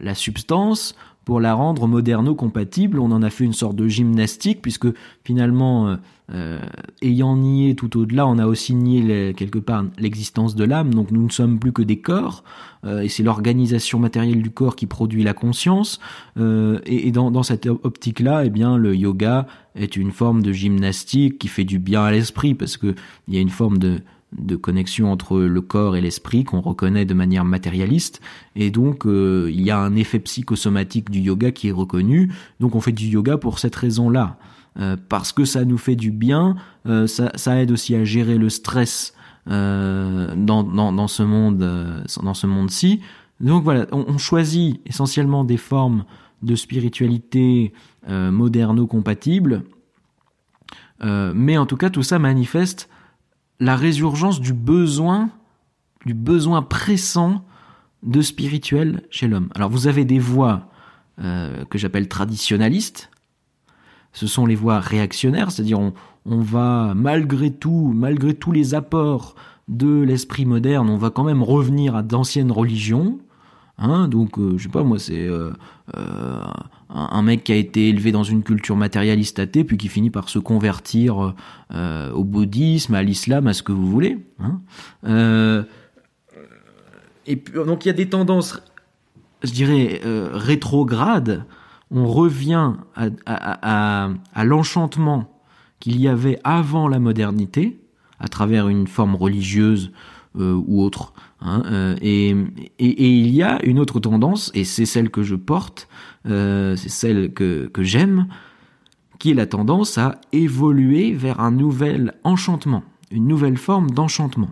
[0.01, 0.93] la substance
[1.29, 2.97] pour la rendre moderno-compatible.
[2.99, 4.87] On en a fait une sorte de gymnastique, puisque
[5.23, 5.95] finalement, euh,
[6.33, 6.59] euh,
[7.03, 11.23] ayant nié tout au-delà, on a aussi nié quelque part l'existence de l'âme, donc nous
[11.23, 12.43] ne sommes plus que des corps,
[12.87, 15.99] et c'est l'organisation matérielle du corps qui produit la conscience,
[16.39, 21.63] et, dans, cette optique-là, eh bien, le yoga est une forme de gymnastique qui fait
[21.63, 22.95] du bien à l'esprit, parce que
[23.27, 23.99] il y a une forme de
[24.37, 28.21] de connexion entre le corps et l'esprit qu'on reconnaît de manière matérialiste.
[28.55, 32.31] Et donc euh, il y a un effet psychosomatique du yoga qui est reconnu.
[32.59, 34.37] Donc on fait du yoga pour cette raison-là.
[34.79, 36.55] Euh, parce que ça nous fait du bien
[36.85, 39.13] euh, ça, aide aussi à gérer le stress
[39.47, 43.01] dans, dans, dans, ce monde dans ce monde-ci.
[43.39, 46.03] Donc voilà on, on, choisit essentiellement des formes
[46.43, 47.73] de spiritualité
[48.07, 49.63] moderno-compatibles.
[51.01, 52.89] Mais en tout cas tout ça manifeste
[53.59, 55.29] la résurgence du besoin,
[56.05, 57.43] du besoin pressant
[58.03, 59.49] de spirituel chez l'homme.
[59.55, 60.69] Alors vous avez des voix
[61.19, 63.09] euh, que j'appelle traditionnalistes,
[64.13, 65.93] ce sont les voix réactionnaires, c'est-à-dire on,
[66.25, 69.35] on, va malgré tout, malgré tous les apports
[69.67, 73.19] de l'esprit moderne, on va quand même revenir à d'anciennes religions,
[73.79, 75.51] Hein, donc, euh, je sais pas, moi, c'est euh,
[75.95, 76.43] euh,
[76.89, 80.27] un, mec qui a été élevé dans une culture matérialiste athée, puis qui finit par
[80.27, 81.33] se convertir
[81.71, 84.17] au bouddhisme, à l'islam, à ce que vous voulez.
[84.39, 85.65] Hein.
[87.25, 88.61] et donc, il y a des tendances,
[89.43, 91.45] je dirais, rétrogrades.
[91.91, 95.41] On revient à, à l'enchantement
[95.79, 97.79] qu'il y avait avant la modernité,
[98.19, 99.91] à travers une forme religieuse
[100.35, 102.35] ou autre, Hein, euh, et,
[102.79, 105.87] il y a une autre tendance, et c'est celle que je porte,
[106.25, 108.27] euh, c'est celle que, j'aime,
[109.19, 114.51] qui est la tendance à évoluer vers un nouvel enchantement, une nouvelle forme d'enchantement.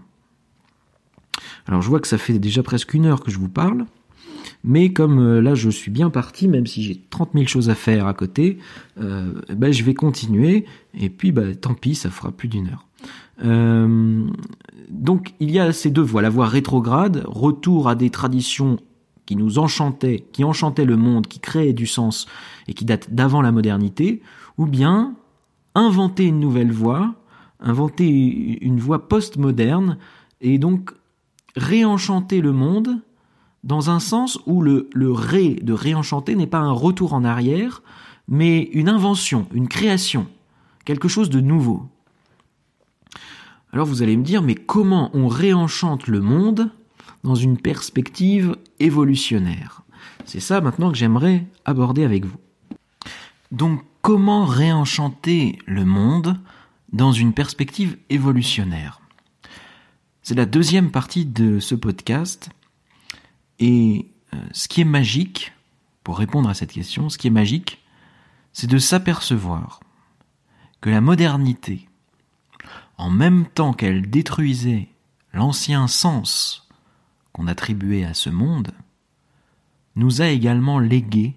[1.68, 3.86] Alors je vois que ça fait déjà presque une heure que je vous parle,
[4.64, 7.76] mais comme euh, là je suis bien parti, même si j'ai 30 000 choses à
[7.76, 8.60] faire à côté,
[8.96, 12.87] ben, je vais continuer, et puis bah, tant pis, ça fera plus d'une heure.
[13.44, 14.28] Euh,
[14.90, 18.78] donc il y a ces deux voies, la voie rétrograde, retour à des traditions
[19.26, 22.28] qui nous enchantaient, qui enchantaient le monde, qui créaient du sens
[22.68, 24.22] et qui datent d'avant la modernité,
[24.58, 25.16] ou bien
[25.76, 27.14] inventer une nouvelle voie,
[27.60, 28.08] inventer
[28.62, 29.98] une voie post-moderne
[30.42, 30.92] et donc
[31.56, 33.02] réenchanter le monde
[33.64, 37.84] dans un sens où le, le ré de réenchanter n'est pas un retour en arrière,
[38.28, 40.28] mais une invention, une création,
[40.86, 41.84] quelque chose de nouveau.
[43.74, 46.72] Alors vous allez me dire, mais comment on réenchante le monde
[47.24, 49.82] dans une perspective évolutionnaire?
[50.26, 52.38] C'est ça maintenant que j'aimerais aborder avec vous.
[53.51, 56.39] Donc comment réenchanter le monde
[56.93, 59.01] dans une perspective évolutionnaire?
[60.22, 62.49] C'est la deuxième partie de ce podcast.
[63.59, 65.53] Et euh, ce qui est magique,
[66.03, 67.82] pour répondre à cette question, ce qui est magique,
[68.51, 69.80] c'est de s'apercevoir
[70.82, 71.88] que la modernité,
[72.98, 74.89] en même temps qu'elle détruisait
[75.34, 76.68] l'ancien sens
[77.32, 78.72] qu'on attribuait à ce monde,
[79.95, 81.36] nous a également légué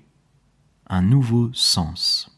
[0.89, 2.31] un nouveau sens.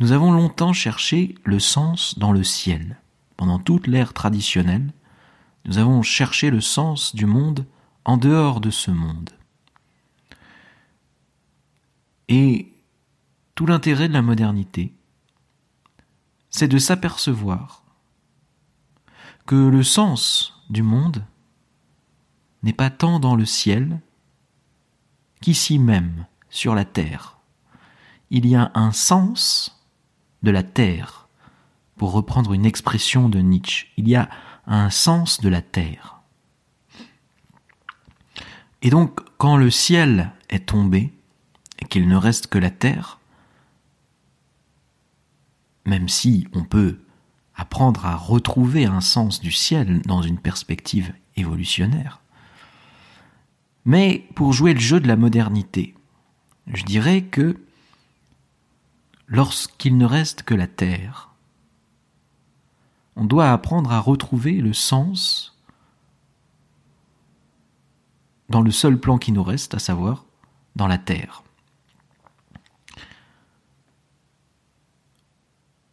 [0.00, 2.98] Nous avons longtemps cherché le sens dans le ciel.
[3.36, 4.92] Pendant toute l'ère traditionnelle,
[5.64, 7.66] nous avons cherché le sens du monde
[8.04, 9.30] en dehors de ce monde.
[12.28, 12.72] Et
[13.54, 14.92] tout l'intérêt de la modernité,
[16.54, 17.82] c'est de s'apercevoir
[19.44, 21.26] que le sens du monde
[22.62, 24.00] n'est pas tant dans le ciel
[25.40, 27.38] qu'ici même, sur la terre.
[28.30, 29.84] Il y a un sens
[30.44, 31.26] de la terre,
[31.96, 33.88] pour reprendre une expression de Nietzsche.
[33.96, 34.30] Il y a
[34.68, 36.20] un sens de la terre.
[38.80, 41.12] Et donc, quand le ciel est tombé
[41.80, 43.18] et qu'il ne reste que la Terre,
[45.84, 46.98] même si on peut
[47.54, 52.20] apprendre à retrouver un sens du ciel dans une perspective évolutionnaire.
[53.84, 55.94] Mais pour jouer le jeu de la modernité,
[56.72, 57.60] je dirais que
[59.26, 61.30] lorsqu'il ne reste que la terre,
[63.16, 65.56] on doit apprendre à retrouver le sens
[68.48, 70.24] dans le seul plan qui nous reste, à savoir
[70.76, 71.43] dans la terre.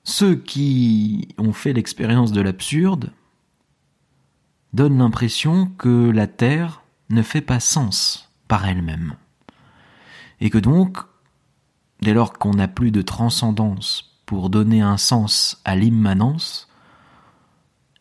[0.04, 3.12] Ceux qui ont fait l'expérience de l'absurde
[4.74, 9.16] donnent l'impression que la Terre ne fait pas sens par elle-même.
[10.39, 10.97] Et que donc,
[12.02, 16.70] dès lors qu'on n'a plus de transcendance pour donner un sens à l'immanence,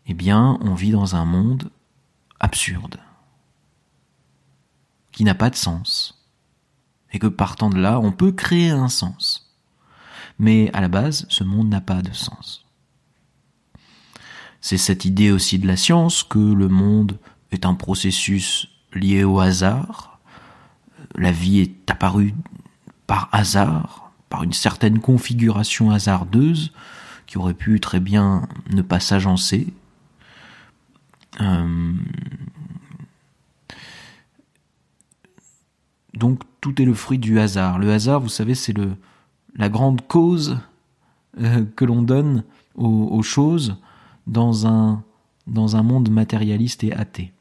[0.06, 1.70] eh bien, on vit dans un monde
[2.38, 2.98] absurde,
[5.12, 6.26] qui n'a pas de sens,
[7.12, 9.49] et que partant de là, on peut créer un sens.
[10.40, 12.64] Mais à la base, ce monde n'a pas de sens.
[14.62, 17.18] C'est cette idée aussi de la science que le monde
[17.52, 20.18] est un processus lié au hasard.
[21.14, 22.34] La vie est apparue
[23.06, 26.72] par hasard, par une certaine configuration hasardeuse
[27.26, 29.74] qui aurait pu très bien ne pas s'agencer.
[31.42, 31.92] Euh,
[36.14, 37.78] donc tout est le fruit du hasard.
[37.78, 38.96] Le hasard, vous savez, c'est le,
[39.54, 40.58] la grande cause
[41.38, 42.44] euh, que l'on donne
[42.74, 43.76] aux, choses
[44.26, 45.04] dans un,
[45.46, 47.32] dans un monde matérialiste et athée.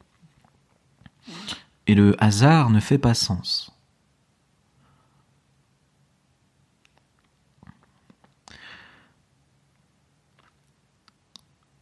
[1.86, 3.72] Et le hasard ne fait pas sens.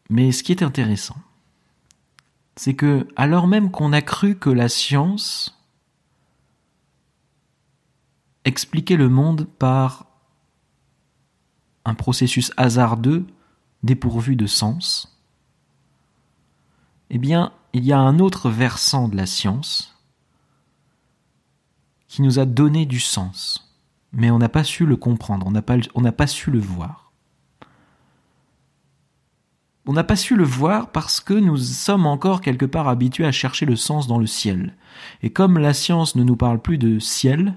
[0.08, 1.18] Mais ce qui est intéressant,
[2.56, 5.58] c'est que, alors même qu'on a cru que la science
[8.44, 10.07] expliquait le monde par
[11.88, 13.26] un processus hasardeux
[13.82, 15.18] dépourvu de sens,
[17.10, 19.98] eh bien, il y a un autre versant de la science
[22.06, 23.74] qui nous a donné du sens,
[24.12, 25.78] mais on n'a pas su le comprendre, on n'a pas,
[26.12, 27.12] pas su le voir.
[29.86, 33.32] On n'a pas su le voir parce que nous sommes encore quelque part habitués à
[33.32, 34.74] chercher le sens dans le ciel.
[35.22, 37.56] Et comme la science ne nous parle plus de ciel,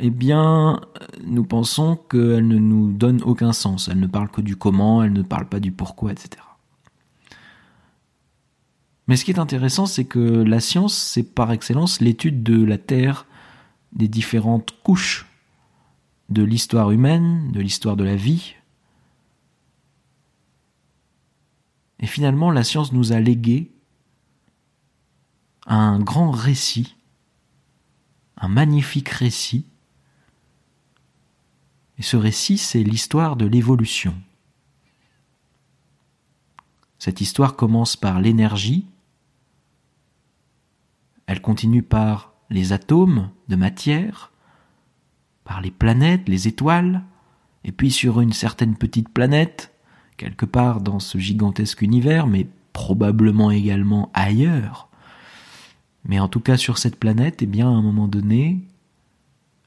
[0.00, 0.80] eh bien,
[1.24, 3.88] nous pensons qu'elle ne nous donne aucun sens.
[3.88, 6.42] Elle ne parle que du comment, elle ne parle pas du pourquoi, etc.
[9.06, 12.78] Mais ce qui est intéressant, c'est que la science, c'est par excellence l'étude de la
[12.78, 13.26] Terre,
[13.92, 15.26] des différentes couches
[16.28, 18.54] de l'histoire humaine, de l'histoire de la vie.
[21.98, 23.72] Et finalement, la science nous a légué
[25.66, 26.96] un grand récit,
[28.38, 29.66] un magnifique récit,
[32.00, 34.14] et ce récit, c'est l'histoire de l'évolution.
[36.98, 38.86] Cette histoire commence par l'énergie,
[41.26, 44.32] elle continue par les atomes de matière,
[45.44, 47.04] par les planètes, les étoiles,
[47.64, 49.70] et puis sur une certaine petite planète,
[50.16, 54.88] quelque part dans ce gigantesque univers, mais probablement également ailleurs.
[56.06, 58.62] Mais en tout cas sur cette planète, eh bien à un moment donné,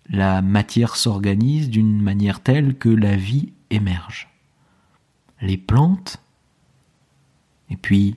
[0.09, 4.29] la matière s'organise d'une manière telle que la vie émerge.
[5.41, 6.21] Les plantes,
[7.69, 8.15] et puis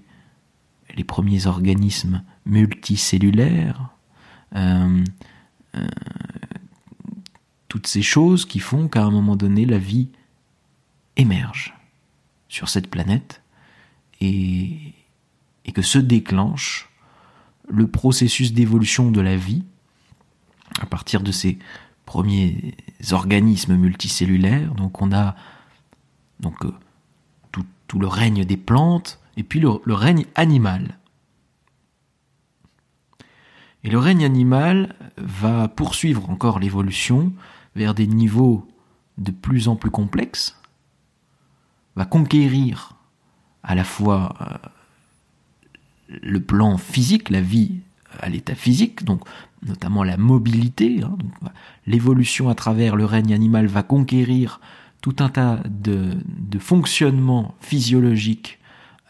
[0.97, 3.91] les premiers organismes multicellulaires,
[4.55, 5.05] euh,
[5.77, 5.87] euh,
[7.69, 10.09] toutes ces choses qui font qu'à un moment donné la vie
[11.17, 11.75] émerge
[12.49, 13.43] sur cette planète
[14.21, 14.95] et,
[15.65, 16.89] et que se déclenche
[17.69, 19.65] le processus d'évolution de la vie
[20.81, 21.59] à partir de ces
[22.05, 22.75] premiers
[23.11, 24.75] organismes multicellulaires.
[24.75, 25.35] Donc on a
[26.41, 26.73] donc euh,
[27.89, 30.99] tout, le règne des plantes et puis le, le règne animal.
[33.85, 37.33] Et le règne animal va poursuivre encore l'évolution
[37.77, 38.67] vers des niveaux
[39.19, 40.61] de plus en plus complexes,
[41.95, 42.97] va conquérir
[43.63, 44.69] à la fois euh,
[46.09, 47.81] le plan physique, la vie
[48.21, 49.23] à l'état physique, donc
[49.65, 51.03] notamment la mobilité.
[51.03, 51.17] Hein,
[51.87, 54.61] l'évolution à travers le règne animal va conquérir
[55.01, 58.59] tout un tas de, de fonctionnements physiologiques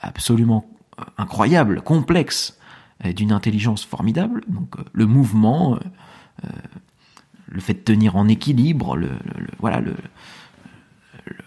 [0.01, 0.67] absolument
[0.99, 2.59] euh, incroyables, complexes,
[3.05, 4.43] d'une intelligence formidable.
[4.49, 5.79] Donc euh, le mouvement,
[6.45, 6.49] euh,
[7.47, 9.11] le fait de tenir en équilibre, le,
[9.59, 9.95] voilà le,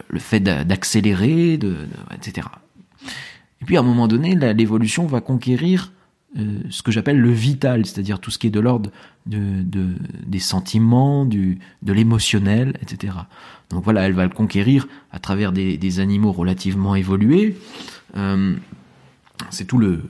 [0.10, 2.47] le fait d'accélérer, de, etc.
[3.62, 5.91] Et puis à un moment donné, l'évolution va conquérir
[6.38, 8.91] euh, ce que j'appelle le vital, c'est-à-dire tout ce qui est de l'ordre
[9.25, 9.63] de,
[10.25, 13.13] des sentiments, du, de l'émotionnel, etc.
[13.71, 17.57] Donc voilà, elle va le conquérir à travers des, animaux relativement évolués.
[18.15, 18.55] Euh,
[19.49, 20.03] c'est tout le,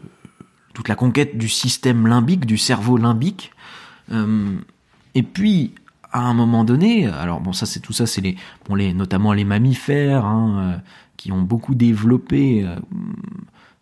[0.74, 3.52] toute la conquête du système limbique, du cerveau limbique.
[4.12, 4.58] Euh,
[5.16, 5.74] et puis,
[6.12, 8.36] à un moment donné, alors bon, ça c'est tout ça, c'est les,
[8.68, 10.82] bon, les, notamment les mammifères hein,
[11.16, 12.66] qui ont beaucoup développé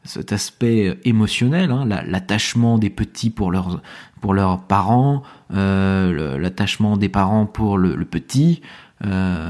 [0.07, 5.21] cet aspect émotionnel, hein, l'attachement des petits pour leurs parents,
[5.53, 8.61] euh, l'attachement des parents pour le, petit,
[9.05, 9.49] euh,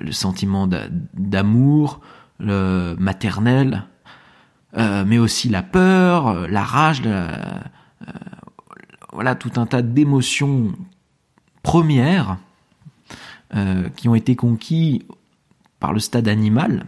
[0.00, 0.68] le sentiment
[1.14, 2.00] d'amour
[2.38, 3.84] maternel,
[4.76, 7.02] euh, mais aussi la peur, la rage,
[9.12, 10.72] voilà tout un tas d'émotions
[11.62, 12.36] premières
[13.96, 15.06] qui ont été conquis
[15.80, 16.84] par le stade animal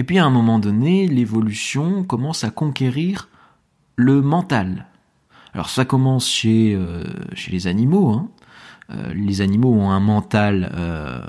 [0.00, 3.28] et puis à un moment donné, l'évolution commence à conquérir
[3.96, 4.86] le mental.
[5.52, 8.08] Alors ça commence chez, euh, chez les animaux.
[8.08, 8.30] Hein.
[8.94, 11.20] Euh, les animaux ont un mental euh,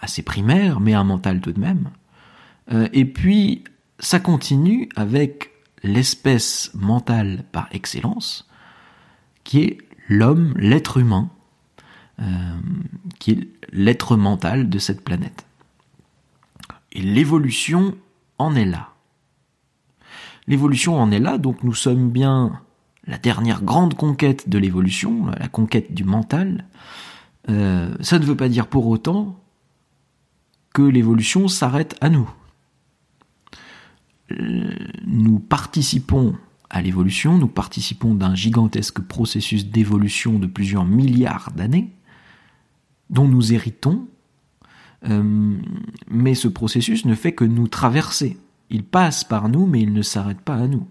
[0.00, 1.90] assez primaire, mais un mental tout de même.
[2.94, 3.64] et puis
[3.98, 5.50] ça continue avec
[5.82, 8.48] l'espèce mentale par excellence,
[9.44, 11.28] qui est l'homme, l'être humain,
[13.18, 15.44] qui est l'être mental de cette planète.
[16.92, 17.94] Et l'évolution
[18.38, 18.92] en est là.
[20.46, 22.60] L'évolution en est là, donc nous sommes bien
[23.06, 26.64] la dernière grande conquête de l'évolution, la conquête du mental.
[27.48, 29.38] Euh, ça ne veut pas dire pour autant
[30.72, 32.28] que l'évolution s'arrête à nous.
[34.32, 34.74] Euh,
[35.06, 36.36] nous participons
[36.68, 41.92] à l'évolution, nous participons d'un gigantesque processus d'évolution de plusieurs milliards d'années,
[43.08, 44.08] dont nous héritons
[45.08, 45.56] euh,
[46.08, 48.38] mais ce processus ne fait que nous traverser.
[48.70, 50.86] Il passe par nous, mais il ne s'arrête pas à nous.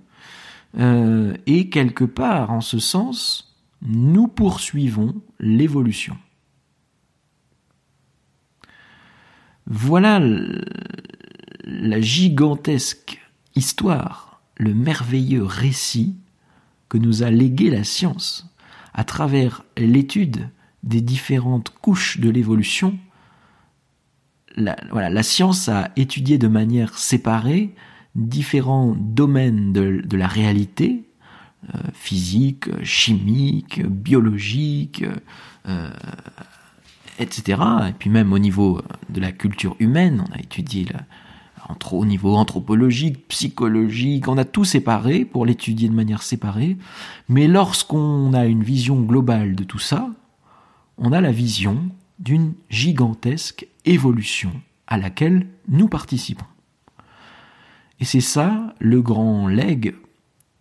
[0.78, 6.18] Euh, et quelque part, en ce sens, nous poursuivons l'évolution.
[9.68, 10.22] Voilà
[11.63, 13.20] la gigantesque
[13.55, 16.16] histoire, le merveilleux récit
[16.88, 18.53] que nous a légué la science
[18.93, 20.49] à travers l'étude
[20.84, 22.97] des différentes couches de l'évolution
[24.56, 27.74] la, voilà, la science a étudié de manière séparée
[28.16, 31.03] différents domaines de, la réalité,
[31.74, 35.03] euh, physique, chimique, biologique,
[35.68, 35.89] euh,
[37.20, 37.62] etc.
[37.89, 40.86] Et puis même au niveau de la culture humaine, on a étudié
[41.68, 46.78] entre, au niveau anthropologique, psychologique, on a tout séparé pour l'étudier de manière séparée.
[47.28, 50.10] Mais lorsqu'on a une vision globale de tout ça,
[50.97, 51.89] on a la vision
[52.20, 54.52] d'une gigantesque évolution
[54.88, 56.46] à laquelle nous participons.
[58.00, 59.96] Et c'est ça le grand legs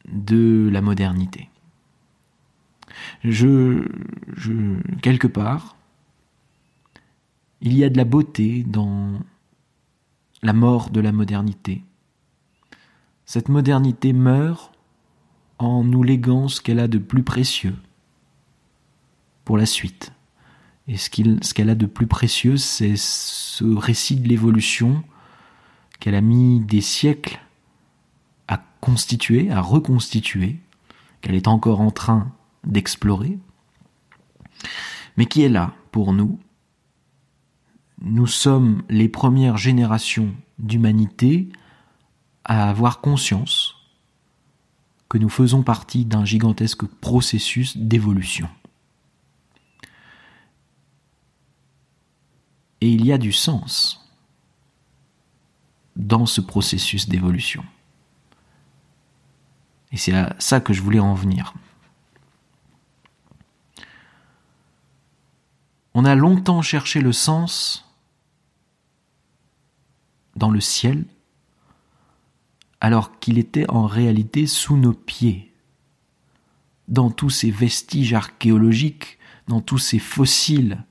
[0.08, 1.48] de la modernité.
[3.24, 3.86] Je,
[4.36, 4.52] je,
[5.02, 5.76] quelque part,
[7.60, 9.20] il y a de la beauté dans
[10.42, 11.82] la mort de la modernité.
[13.24, 14.72] Cette modernité meurt
[15.58, 17.76] en nous léguant ce qu'elle a de plus précieux
[19.44, 20.13] pour la suite.
[20.86, 25.02] Et ce qu'elle a de plus précieux, c'est ce récit de l'évolution
[25.98, 27.40] qu'elle a mis des siècles
[28.48, 30.60] à constituer, à reconstituer,
[31.20, 32.30] qu'elle est encore en train
[32.64, 33.38] d'explorer,
[35.16, 36.38] mais qui est là pour nous.
[38.02, 41.48] Nous sommes les premières générations d'humanité
[42.44, 43.76] à avoir conscience
[45.08, 48.48] que nous faisons partie d'un gigantesque processus d'évolution.
[52.80, 54.04] Et il y a du sens
[55.96, 57.64] dans ce processus d'évolution.
[59.92, 61.54] Et c'est à ça que je voulais en venir.
[65.94, 67.88] On a longtemps cherché le sens
[70.34, 71.04] dans le ciel,
[72.80, 75.54] alors qu'il était en réalité sous nos pieds,
[76.88, 80.84] dans tous ces vestiges archéologiques, dans tous ces fossiles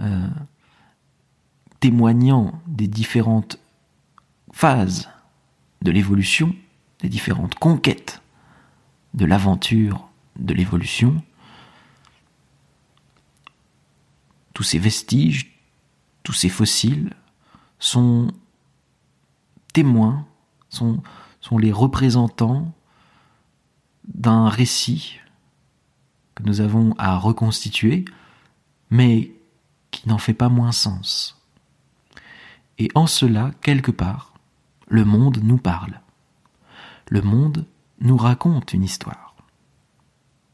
[0.00, 0.26] euh,
[1.84, 3.58] témoignant des différentes
[4.54, 5.10] phases
[5.82, 6.56] de l'évolution,
[7.00, 8.22] des différentes conquêtes
[9.12, 11.22] de l'aventure de l'évolution,
[14.54, 15.60] tous ces vestiges,
[16.22, 17.12] tous ces fossiles
[17.78, 18.28] sont
[19.74, 20.26] témoins,
[20.70, 21.02] sont,
[21.58, 22.72] les représentants
[24.08, 25.18] d'un récit
[26.34, 28.06] que nous avons à reconstituer,
[28.88, 29.32] mais
[29.90, 31.43] qui n'en fait pas moins sens.
[32.78, 34.34] Et en cela, quelque part,
[34.88, 36.00] le monde nous parle.
[37.08, 37.66] Le monde
[38.00, 39.34] nous raconte une histoire.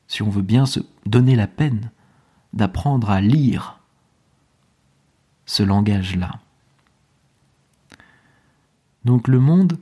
[0.06, 1.90] Si on veut bien se donner la peine
[2.52, 3.78] d'apprendre à lire
[5.46, 6.32] ce langage-là.
[9.04, 9.78] Donc le monde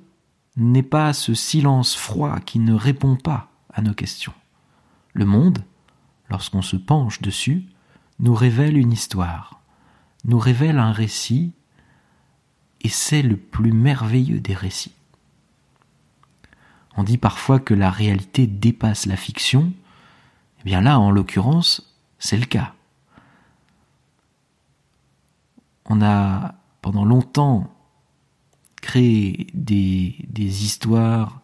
[0.56, 4.34] n'est pas ce silence froid qui ne répond pas à nos questions.
[5.12, 5.64] Le monde,
[6.30, 7.66] lorsqu'on se penche dessus,
[8.18, 9.60] nous révèle une histoire,
[10.24, 11.52] nous révèle un récit,
[12.80, 14.94] et c'est le plus merveilleux des récits.
[16.96, 19.72] On dit parfois que la réalité dépasse la fiction,
[20.60, 22.74] eh bien là, en l'occurrence, c'est le cas.
[25.84, 27.72] On a pendant longtemps
[28.82, 31.40] créé des, des histoires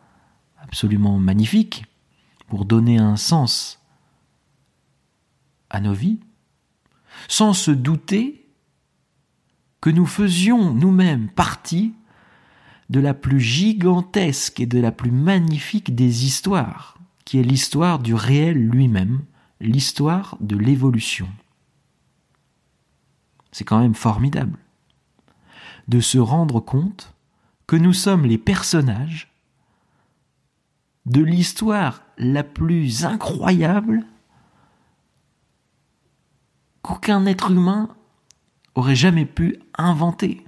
[0.59, 1.85] absolument magnifiques
[2.49, 3.81] pour donner un sens
[5.71, 6.21] à nos vies,
[7.29, 8.44] sans se douter
[9.85, 11.93] que nous faisions nous-mêmes partie
[12.89, 18.15] de la plus gigantesque et de la plus magnifique des histoires, qui est l'histoire du
[18.15, 19.21] réel lui-même,
[19.61, 21.29] l'histoire de l'évolution.
[23.53, 24.59] C'est quand même formidable
[25.89, 27.13] de se rendre compte
[27.67, 29.35] que nous sommes les personnages
[31.05, 34.07] de l'histoire la plus incroyable
[36.81, 37.95] qu'aucun être humain
[38.75, 40.45] aurait jamais pu inventer.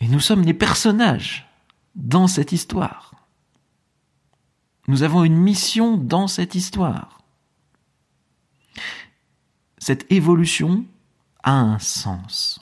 [0.00, 1.48] Et nous sommes des personnages
[1.94, 3.14] dans cette histoire.
[4.86, 7.20] Nous avons une mission dans cette histoire.
[9.78, 10.84] Cette évolution
[11.42, 12.60] a un sens.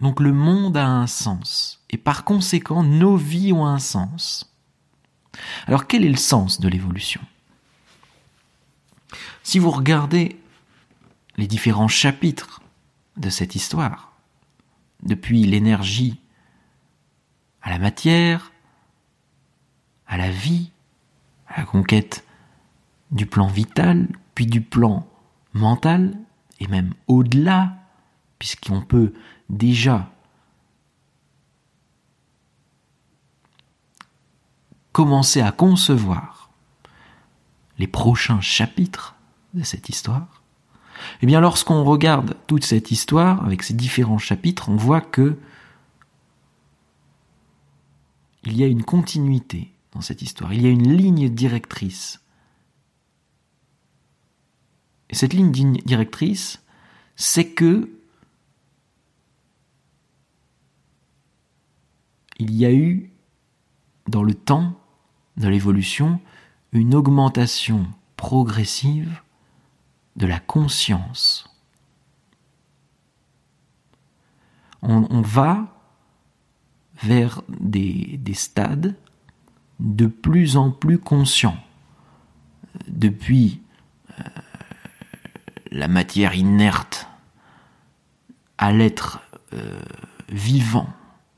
[0.00, 1.84] Donc le monde a un sens.
[1.90, 4.52] Et par conséquent, nos vies ont un sens.
[5.66, 7.20] Alors quel est le sens de l'évolution?
[9.42, 10.40] Si vous regardez
[11.36, 12.60] les différents chapitres
[13.16, 14.12] de cette histoire,
[15.02, 16.20] depuis l'énergie
[17.60, 18.52] à la matière,
[20.06, 20.70] à la vie,
[21.48, 22.24] à la conquête
[23.10, 25.06] du plan vital, puis du plan
[25.52, 26.16] mental,
[26.60, 27.74] et même au-delà,
[28.38, 29.12] puisqu'on peut
[29.50, 30.10] déjà
[34.92, 36.50] commencer à concevoir
[37.78, 39.16] les prochains chapitres
[39.54, 40.42] de cette histoire,
[41.20, 45.38] eh bien lorsqu'on regarde toute cette histoire avec ces différents chapitres, on voit que
[48.44, 50.52] il y a une continuité dans cette histoire.
[50.52, 52.20] Il y a une ligne directrice.
[55.10, 56.62] Et cette ligne directrice,
[57.14, 57.90] c'est que
[62.38, 63.12] il y a eu,
[64.08, 64.74] dans le temps
[65.36, 66.20] de l'évolution,
[66.72, 67.86] une augmentation
[68.16, 69.20] progressive
[70.16, 71.48] de la conscience.
[74.84, 75.68] On, va
[77.02, 78.96] vers des, des stades
[79.78, 81.56] de plus en plus conscient
[82.88, 83.62] depuis
[84.18, 84.24] euh,
[85.70, 87.08] la matière inerte
[88.58, 89.20] à l'être
[89.52, 89.80] euh,
[90.28, 90.88] vivant,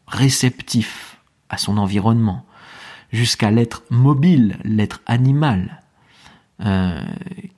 [0.07, 1.18] réceptif
[1.49, 2.45] à son environnement,
[3.12, 5.83] jusqu'à l'être mobile, l'être animal,
[6.61, 7.05] euh,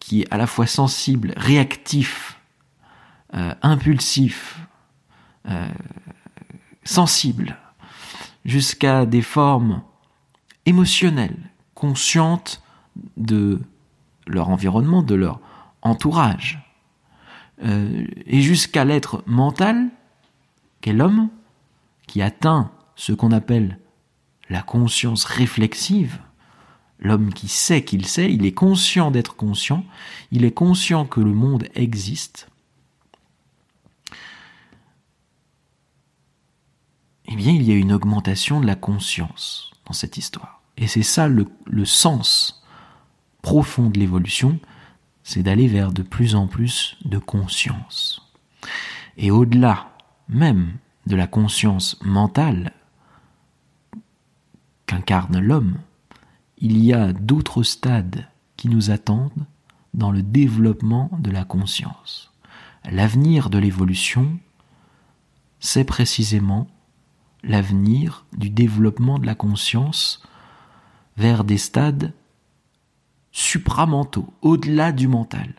[0.00, 2.38] qui est à la fois sensible, réactif,
[3.60, 4.58] impulsif,
[6.84, 7.58] sensible,
[8.46, 9.82] jusqu'à des formes
[10.64, 12.62] émotionnelles, conscientes
[13.16, 13.60] de
[14.26, 15.40] leur environnement, de leur
[15.82, 16.66] entourage,
[17.62, 19.88] euh, et jusqu'à l'être mental,
[20.80, 21.28] qu'est l'homme,
[22.06, 23.78] qui atteint ce qu'on appelle
[24.48, 26.20] la conscience réflexive,
[26.98, 29.84] l'homme qui sait qu'il sait, il est conscient d'être conscient,
[30.30, 32.48] il est conscient que le monde existe,
[37.28, 40.62] eh bien il y a une augmentation de la conscience dans cette histoire.
[40.76, 41.46] Et c'est ça le,
[41.84, 42.62] sens
[43.42, 44.58] profond de l'évolution,
[45.22, 48.22] c'est d'aller vers de plus en plus de conscience.
[49.16, 49.96] Et au-delà
[50.28, 50.74] même
[51.06, 52.72] de la conscience mentale
[54.86, 55.78] qu'incarne l'homme,
[56.58, 59.46] il y a d'autres stades qui nous attendent
[59.94, 62.32] dans le développement de la conscience.
[62.90, 64.38] L'avenir de l'évolution,
[65.60, 66.68] c'est précisément
[67.42, 70.22] l'avenir du développement de la conscience
[71.16, 72.12] vers des stades
[73.32, 75.54] supramentaux, au-delà du mental.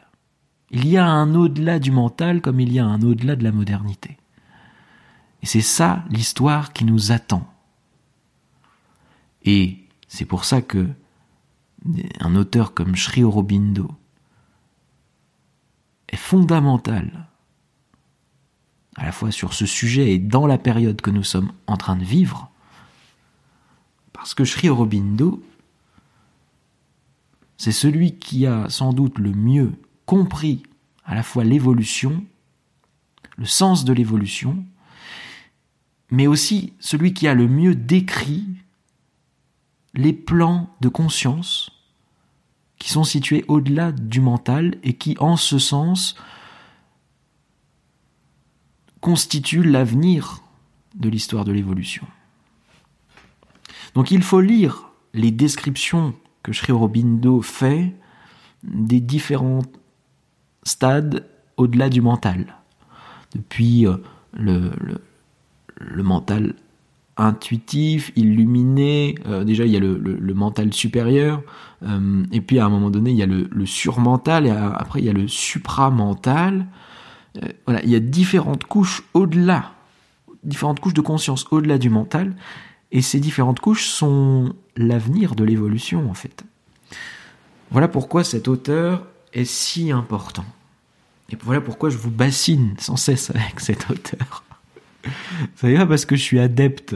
[0.71, 3.51] Il y a un au-delà du mental comme il y a un au-delà de la
[3.51, 4.17] modernité.
[5.41, 7.47] Et c'est ça l'histoire qui nous attend.
[9.43, 10.87] Et c'est pour ça que
[12.19, 13.91] un auteur comme Sri Aurobindo
[16.09, 17.27] est fondamental
[18.97, 21.95] à la fois sur ce sujet et dans la période que nous sommes en train
[21.95, 22.51] de vivre,
[24.11, 25.43] Parce que Sri Aurobindo,
[27.57, 29.73] c'est celui qui a sans doute le mieux
[30.07, 30.63] compris
[31.05, 32.25] à la fois l'évolution,
[33.37, 34.65] le sens de l'évolution,
[36.09, 38.47] mais aussi celui qui a le mieux décrit
[39.97, 41.71] les plans de conscience
[42.79, 46.15] qui sont situés au-delà du mental et qui, en ce sens,
[49.01, 50.41] constituent l'avenir
[50.95, 52.05] de l'histoire de l'évolution.
[53.95, 56.13] Donc il faut lire les descriptions
[56.43, 57.95] que Sri Aurobindo fait
[58.63, 59.63] des différents
[60.63, 62.57] stades au-delà du mental.
[63.33, 63.97] Depuis euh,
[64.33, 64.71] le,
[65.75, 66.55] le, mental
[67.17, 71.41] intuitif, illuminé, euh, déjà il y a le, mental supérieur,
[71.83, 75.05] euh, et puis à un moment donné il y a le, surmental, et après il
[75.05, 76.67] y a le supramental.
[77.65, 79.73] voilà, il y a différentes couches au-delà,
[80.43, 82.35] différentes couches de conscience au-delà du mental,
[82.91, 86.43] et ces différentes couches sont l'avenir de l'évolution en fait.
[87.71, 90.45] Voilà pourquoi cet auteur est si important.
[91.29, 94.43] Et voilà pourquoi je vous bassine sans cesse avec cet auteur.
[95.55, 96.95] Ça pas parce que je suis adepte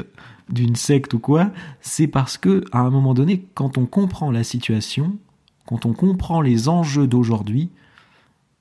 [0.49, 4.43] d'une secte ou quoi, c'est parce que, à un moment donné, quand on comprend la
[4.43, 5.17] situation,
[5.65, 7.69] quand on comprend les enjeux d'aujourd'hui,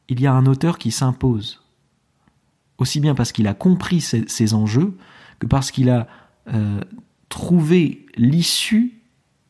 [0.09, 1.63] il y a un auteur qui s'impose.
[2.79, 4.97] Aussi bien parce qu'il a compris ces, enjeux
[5.39, 6.07] que parce qu'il a
[6.53, 6.81] euh,
[7.29, 8.95] trouvé l'issue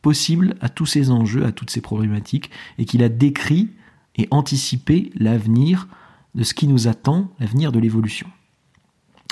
[0.03, 3.71] possible à tous ces enjeux, à toutes ces problématiques, et qu'il a décrit
[4.17, 5.89] et anticipé l'avenir
[6.35, 8.29] de ce qui nous attend, l'avenir de l'évolution.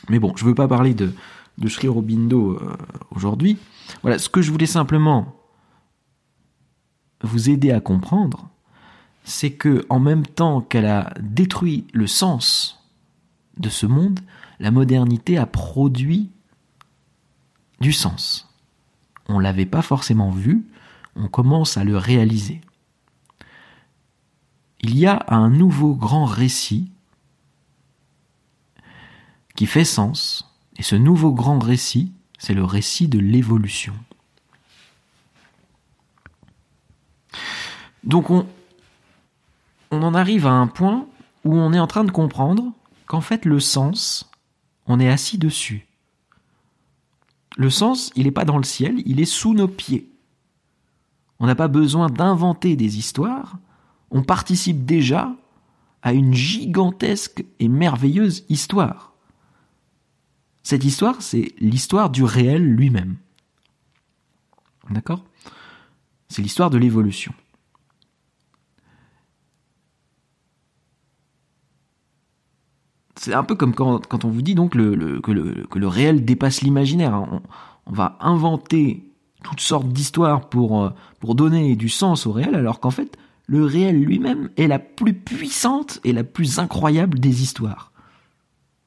[0.09, 1.13] Mais bon, je ne veux pas parler de,
[1.59, 2.77] de Sri Aurobindo euh,
[3.11, 3.59] aujourd'hui.
[4.03, 5.35] Voilà, ce que je voulais simplement
[7.23, 8.49] vous aider à comprendre,
[9.25, 12.83] c'est que en même temps qu'elle a détruit le sens
[13.57, 14.21] de ce monde,
[14.61, 16.31] la modernité a produit
[17.81, 18.49] du sens.
[19.29, 20.67] On l'avait pas forcément vu,
[21.17, 22.61] on commence à le réaliser.
[24.81, 26.91] Il y a un nouveau grand récit
[29.59, 33.93] qui fait sens, et ce nouveau grand récit, c'est le récit de l'évolution.
[38.05, 38.47] Donc on,
[39.91, 41.09] on en arrive à un point
[41.45, 42.73] où on est en train de comprendre
[43.07, 44.31] qu'en fait le sens,
[44.87, 45.89] on est assis dessus.
[47.57, 50.09] Le sens, il n'est pas dans le ciel, il est sous nos pieds.
[51.41, 53.59] On n'a pas besoin d'inventer des histoires,
[54.13, 55.35] on participe déjà
[56.03, 59.08] à une gigantesque et merveilleuse histoire.
[60.69, 63.17] Cette histoire, c'est l'histoire du réel lui-même.
[64.91, 65.25] D'accord?
[66.29, 67.33] C'est l'histoire de l'évolution.
[73.17, 74.79] c'est un peu comme quand, on vous dit donc que,
[75.79, 77.15] le, réel dépasse l'imaginaire.
[77.15, 77.41] Hein.
[77.87, 79.11] On, va inventer
[79.43, 83.17] toutes sortes d'histoires euh, pour donner du sens au réel, alors qu'en fait,
[83.47, 87.91] le réel lui-même est la plus puissante et la plus incroyable des histoires.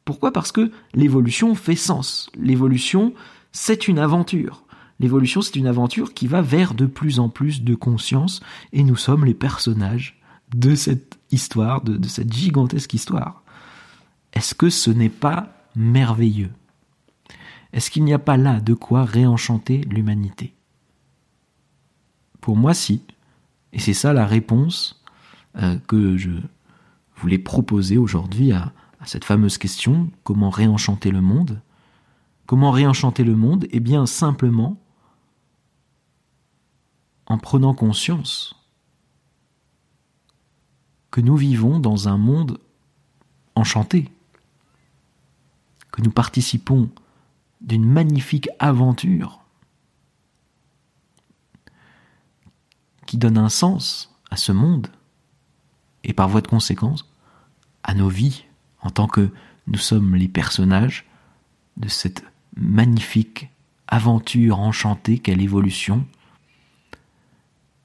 [0.05, 0.31] Pourquoi?
[0.33, 2.29] Parce que l'évolution fait sens.
[2.35, 3.13] L'évolution,
[3.51, 4.63] c'est une aventure.
[4.99, 8.41] L'évolution, c'est une aventure qui va vers de plus en plus de conscience,
[8.73, 10.19] et nous sommes les personnages
[10.55, 13.43] de cette histoire, de cette gigantesque histoire.
[14.33, 16.51] Est-ce que ce n'est pas merveilleux?
[17.73, 20.53] Est-ce qu'il n'y a pas là de quoi réenchanter l'humanité?
[22.41, 23.01] Pour moi, si.
[23.73, 25.01] Et c'est ça la réponse
[25.57, 26.31] euh, que je
[27.15, 31.59] voulais proposer aujourd'hui à, à cette fameuse question, comment réenchanter le monde?
[32.45, 33.67] Comment réenchanter le monde?
[33.71, 34.77] Eh bien simplement
[37.25, 38.55] en prenant conscience
[41.09, 42.59] que nous vivons dans un monde
[43.55, 44.09] enchanté
[45.91, 46.89] que nous participons
[47.59, 49.41] d'une magnifique aventure
[53.05, 54.87] qui donne un sens à ce monde
[56.03, 57.09] et par voie de conséquence
[57.83, 58.45] à nos vies
[58.81, 59.29] en tant que
[59.67, 61.05] nous sommes les personnages
[61.77, 62.23] de cette
[62.55, 63.49] magnifique
[63.87, 66.05] aventure enchantée qu'est l'évolution.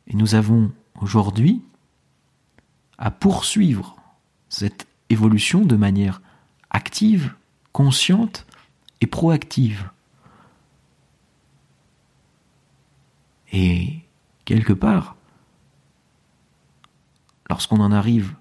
[0.06, 1.62] Et nous avons aujourd'hui
[2.98, 3.96] à poursuivre
[4.48, 6.22] cette évolution de manière
[6.70, 7.34] active,
[7.72, 8.46] consciente
[9.00, 9.90] et proactive.
[13.52, 14.00] Et
[14.44, 15.16] quelque part,
[17.48, 18.34] lorsqu'on en arrive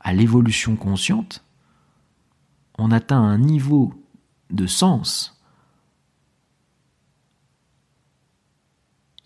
[0.00, 1.45] à l'évolution consciente,
[2.78, 3.92] on atteint un niveau
[4.50, 5.32] de sens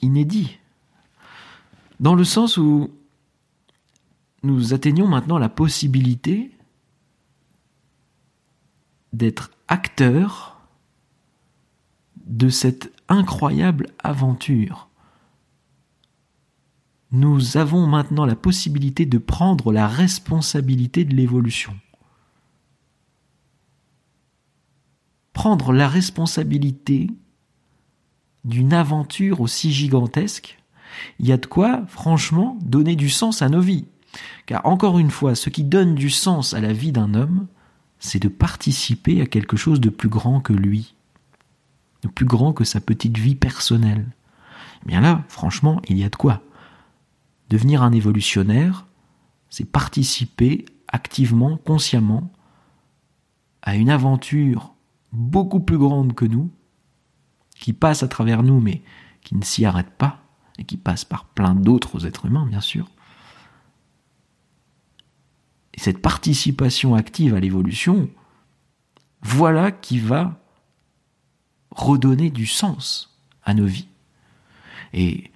[0.02, 0.58] inédit,
[1.98, 2.90] dans le sens où
[4.42, 6.56] nous atteignons maintenant la possibilité
[9.12, 10.60] d'être acteur
[12.24, 14.88] de cette incroyable aventure.
[17.12, 21.74] Nous avons maintenant la possibilité de prendre la responsabilité de l'évolution.
[25.40, 27.08] Prendre la responsabilité
[28.44, 30.62] d'une aventure aussi gigantesque,
[31.18, 33.86] il y a de quoi, franchement, donner du sens à nos vies.
[34.44, 37.46] Car encore une fois, ce qui donne du sens à la vie d'un homme,
[38.00, 40.94] c'est de participer à quelque chose de plus grand que lui,
[42.02, 44.04] de plus grand que sa petite vie personnelle.
[44.84, 46.42] Eh bien là, franchement, il y a de quoi.
[47.48, 48.86] Devenir un évolutionnaire,
[49.48, 52.30] c'est participer activement, consciemment,
[53.62, 54.74] à une aventure
[55.12, 56.50] beaucoup plus grande que nous,
[57.56, 58.82] qui passe à travers nous, mais
[59.22, 60.22] qui ne s'y arrête pas,
[60.58, 62.86] et qui passe par plein d'autres êtres humains, bien sûr.
[65.74, 68.10] Et cette participation active à l'évolution,
[69.22, 70.40] voilà qui va
[71.70, 73.88] redonner du sens à nos vies.
[74.92, 75.30] Et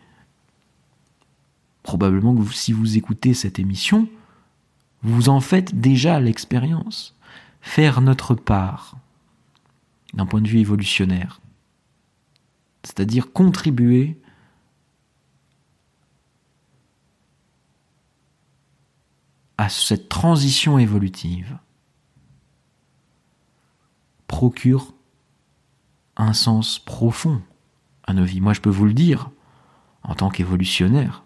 [1.83, 4.09] probablement que si vous écoutez cette émission,
[5.03, 7.15] vous en faites déjà l'expérience.
[7.61, 8.97] Faire notre part
[10.15, 11.41] d'un point de vue évolutionnaire,
[12.83, 14.19] c'est-à-dire contribuer
[19.59, 21.59] à cette transition évolutive
[24.27, 24.95] procure
[26.17, 27.43] un sens profond
[28.05, 28.41] à nos vies.
[28.41, 29.31] Moi, je peux vous le dire,
[30.03, 31.23] en tant qu'évolutionnaire,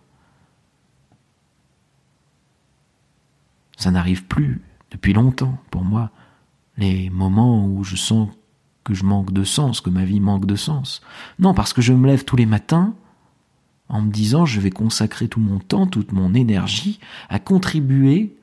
[3.76, 6.10] ça n'arrive plus depuis longtemps pour moi,
[6.76, 8.28] les moments où je sens
[8.88, 11.02] que je manque de sens, que ma vie manque de sens.
[11.38, 12.94] Non, parce que je me lève tous les matins
[13.90, 16.98] en me disant je vais consacrer tout mon temps, toute mon énergie
[17.28, 18.34] à contribuer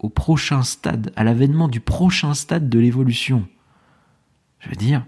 [0.00, 3.46] au prochain stade, à l'avènement du prochain stade de l'évolution.
[4.58, 5.06] Je veux dire,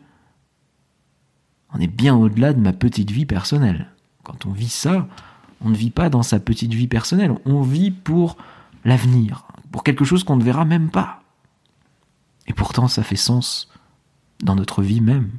[1.74, 3.88] on est bien au-delà de ma petite vie personnelle.
[4.22, 5.08] Quand on vit ça,
[5.60, 8.36] on ne vit pas dans sa petite vie personnelle, on vit pour
[8.84, 11.24] l'avenir, pour quelque chose qu'on ne verra même pas.
[12.46, 13.68] Et pourtant, ça fait sens
[14.42, 15.30] dans notre vie même.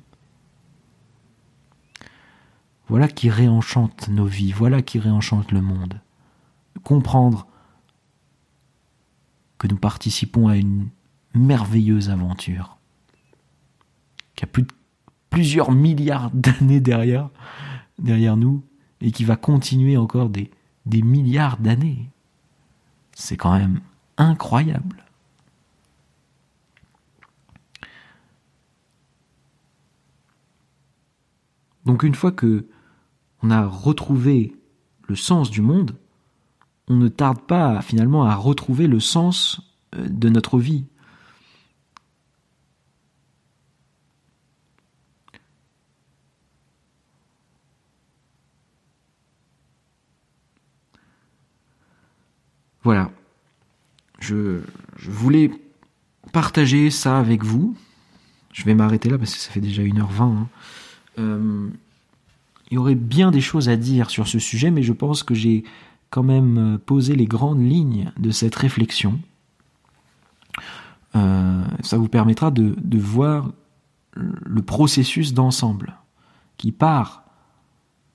[2.88, 6.02] Voilà qui réenchante nos vies, voilà qui réenchante le monde.
[6.84, 7.48] Comprendre
[9.58, 10.90] que nous participons à une
[11.34, 12.78] merveilleuse aventure,
[14.36, 14.48] qui a
[15.30, 17.30] plusieurs milliards d'années derrière,
[18.00, 18.64] nous,
[19.02, 20.50] et qui va continuer encore des
[21.02, 22.10] milliards d'années.
[23.14, 23.82] C'est quand même
[24.18, 25.04] incroyable.
[31.86, 32.66] Donc une fois que
[33.42, 34.56] on a retrouvé
[35.08, 35.96] le sens du monde,
[36.88, 39.62] on ne tarde pas finalement à retrouver le sens
[39.96, 40.86] euh, de notre vie.
[52.84, 53.12] Voilà.
[54.20, 54.62] Je,
[54.98, 55.52] voulais
[56.34, 57.76] partager ça avec vous.
[58.54, 60.22] Je vais m'arrêter là parce que ça fait déjà 1h20.
[60.22, 60.48] Hein.
[61.20, 61.70] Euh,
[62.72, 65.34] il y aurait bien des choses à dire sur ce sujet, mais je pense que
[65.34, 65.64] j'ai
[66.10, 69.20] quand même euh, posé les grandes lignes de cette réflexion.
[71.16, 73.52] Euh, ça vous permettra de, voir
[74.16, 75.96] le processus d'ensemble
[76.58, 77.24] qui part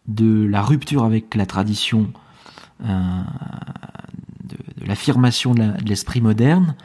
[0.06, 2.12] de la rupture avec la tradition
[2.80, 6.76] de, l'affirmation de l'esprit moderne,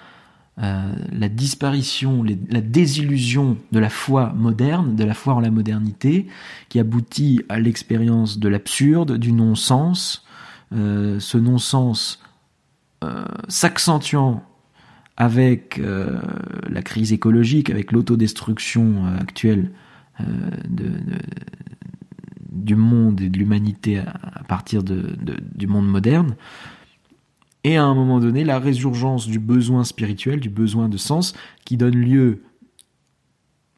[0.61, 6.27] euh, la disparition, la désillusion de la foi moderne, de la foi en la modernité,
[6.67, 10.25] qui aboutit à l'expérience de l'absurde, du non-sens,
[10.75, 12.21] euh, ce non-sens
[13.05, 14.43] euh, s'accentuant
[15.15, 15.81] avec
[16.69, 19.69] la crise écologique, avec l'autodestruction actuelle
[22.49, 26.35] du monde et de l'humanité à, partir du monde moderne,
[27.63, 31.33] et à un moment donné la résurgence du besoin spirituel, du besoin de sens,
[31.65, 32.43] qui donne lieu,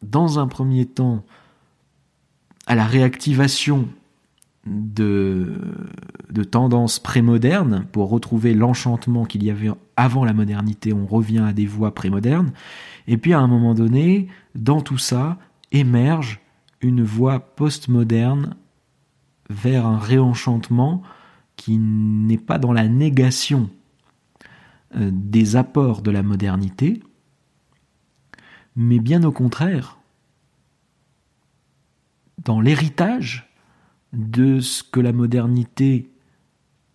[0.03, 1.23] dans un premier temps,
[2.67, 3.87] à la réactivation
[4.65, 5.59] de,
[6.29, 11.53] de tendances prémodernes pour retrouver l'enchantement qu'il y avait avant la modernité, on revient à
[11.53, 12.51] des voies prémodernes,
[13.07, 15.37] et puis à un moment donné, dans tout ça,
[15.71, 16.39] émerge
[16.81, 18.55] une voie postmoderne
[19.49, 21.01] vers un réenchantement
[21.61, 23.69] qui n'est pas dans la négation
[24.95, 27.03] euh, des apports de la modernité,
[28.75, 29.99] mais bien au contraire,
[32.43, 33.47] dans l'héritage
[34.11, 36.09] de ce que la modernité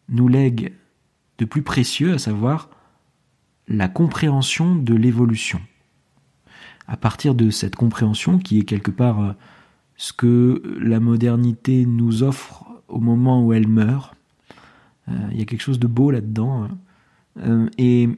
[0.09, 0.73] nous lègue
[1.39, 2.69] de plus précieux, à savoir
[3.69, 5.61] la compréhension de l'évolution.
[6.89, 9.33] À partir de cette compréhension qui est quelque part euh,
[9.97, 14.16] ce que la modernité nous offre au moment où elle meurt.
[15.09, 16.65] Euh, il y a quelque chose de beau là-dedans.
[16.65, 16.79] Hein.
[17.39, 18.09] Euh, et,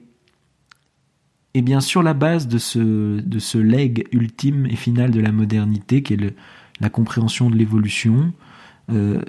[1.54, 5.32] et bien sur la base de ce, de ce legs ultime et final de la
[5.32, 6.34] modernité, qui est
[6.80, 8.32] la compréhension de l'évolution,
[8.90, 9.20] euh,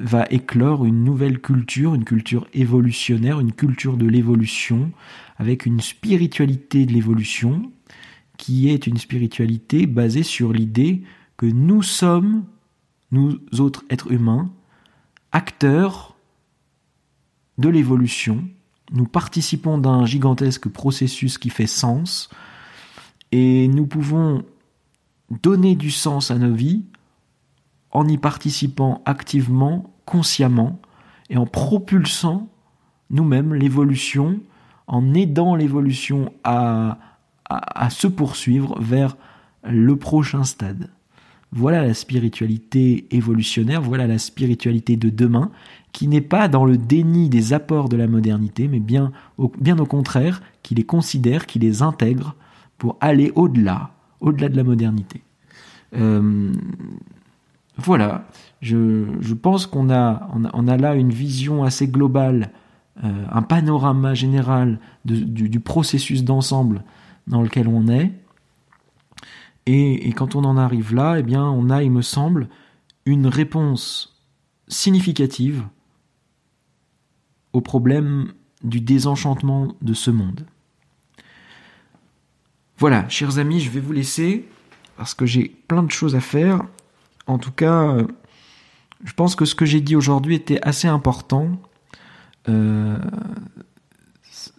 [0.00, 4.90] va éclore une nouvelle culture, une culture évolutionnaire, une culture de l'évolution,
[5.36, 7.70] avec une spiritualité de l'évolution,
[8.38, 11.02] qui est une spiritualité basée sur l'idée
[11.36, 12.44] que nous sommes,
[13.12, 14.50] nous autres êtres humains,
[15.30, 16.11] acteurs
[17.58, 18.44] de l'évolution,
[18.92, 22.28] nous participons d'un gigantesque processus qui fait sens,
[23.30, 24.44] et nous pouvons
[25.42, 26.84] donner du sens à nos vies
[27.90, 30.80] en y participant activement, consciemment,
[31.30, 32.48] et en propulsant
[33.10, 34.40] nous-mêmes l'évolution,
[34.86, 36.98] en aidant l'évolution à,
[37.90, 39.16] se poursuivre vers
[39.62, 40.88] le prochain stade.
[41.52, 45.50] Voilà la spiritualité évolutionnaire, voilà la spiritualité de demain,
[45.92, 50.42] qui n'est pas dans le déni des apports de la modernité, mais bien au, contraire,
[50.62, 52.34] qui les considère, qui les intègre
[52.78, 55.22] pour aller au-delà, au-delà de la modernité.
[55.94, 56.52] Euh,
[57.76, 58.24] voilà,
[58.60, 62.50] je, pense qu'on a, on a, là une vision assez globale,
[63.04, 66.84] euh, un panorama général du, processus d'ensemble
[67.26, 68.12] dans lequel on est.
[69.66, 72.48] Et, quand on en arrive là, eh bien, on a, il me semble,
[73.06, 74.20] une réponse
[74.68, 75.64] significative
[77.52, 78.32] au problème
[78.64, 80.46] du désenchantement de ce monde.
[82.78, 84.48] Voilà, chers amis, je vais vous laisser
[84.96, 86.62] parce que j'ai plein de choses à faire.
[87.26, 88.06] En tout cas, euh,
[89.04, 91.60] je pense que ce que j'ai dit aujourd'hui était assez important.
[92.48, 92.98] Euh,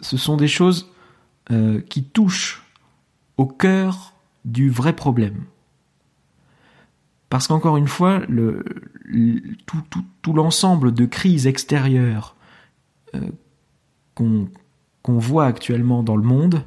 [0.00, 0.90] ce sont des choses
[1.50, 2.62] euh, qui touchent
[3.36, 4.13] au cœur
[4.44, 5.44] du vrai problème.
[7.30, 8.22] Parce qu'encore une fois,
[9.66, 12.36] tout, l'ensemble de crises extérieures
[14.14, 14.48] qu'on
[15.06, 16.62] voit actuellement dans le monde,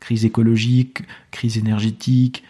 [0.00, 2.42] crise écologique, crise énergétique,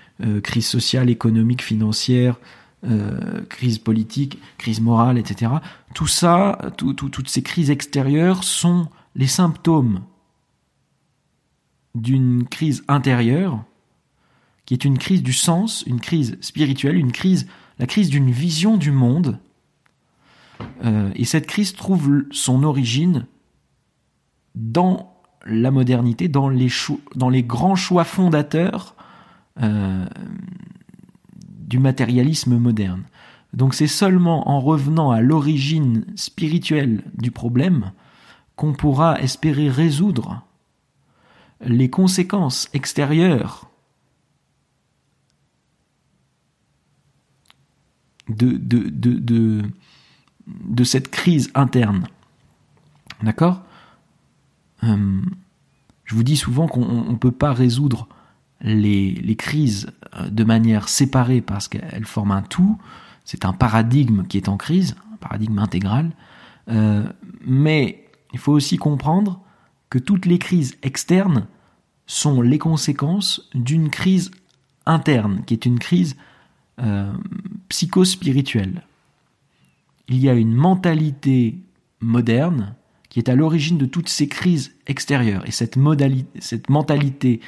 [0.43, 2.39] crise sociale, économique, financière,
[2.83, 5.53] euh, crise politique, crise morale, etc.
[5.93, 10.01] Tout ça, toutes ces crises extérieures sont les symptômes
[11.95, 13.63] d'une crise intérieure,
[14.71, 17.49] qui est une crise du sens, une crise spirituelle, une crise,
[17.81, 19.41] la crise d'une vision du monde.
[20.85, 23.27] Euh, et cette crise trouve son origine
[24.55, 25.13] dans
[25.45, 28.95] la modernité, dans les, grands choix fondateurs
[29.61, 30.07] euh,
[31.43, 33.03] du matérialisme moderne.
[33.53, 37.91] Donc c'est seulement en revenant à l'origine spirituelle du problème
[38.55, 40.45] qu'on pourra espérer résoudre
[41.61, 43.70] les conséquences extérieures
[48.37, 49.65] de,
[50.85, 52.07] cette crise interne.
[53.23, 53.63] D'accord?
[54.85, 55.21] Euh,
[56.05, 58.09] Je vous dis souvent qu'on ne peut pas résoudre
[58.63, 62.79] les, crises euh, de manière séparée parce qu'elles forment un tout.
[63.25, 66.11] C'est un paradigme qui est en crise, un paradigme intégral.
[66.69, 67.05] Euh,
[67.47, 69.41] mais il faut aussi comprendre
[69.89, 71.47] que toutes les crises externes
[72.07, 74.31] sont les conséquences d'une crise
[74.87, 76.17] interne, qui est une crise
[77.71, 78.83] psychospirituelle.
[80.09, 81.57] Il y a une mentalité
[82.01, 82.75] moderne
[83.09, 85.47] qui est à l'origine de toutes ces crises extérieures.
[85.47, 87.41] Et cette, mentalité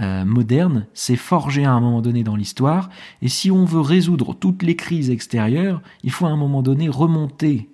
[0.00, 2.90] euh, moderne s'est forgée à un moment donné dans l'histoire.
[3.22, 6.88] Et si on veut résoudre toutes les crises extérieures, il faut à un moment donné
[6.88, 7.68] remonter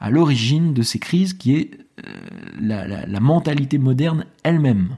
[0.00, 4.96] à l'origine de ces crises qui est euh, la, mentalité moderne elle-même.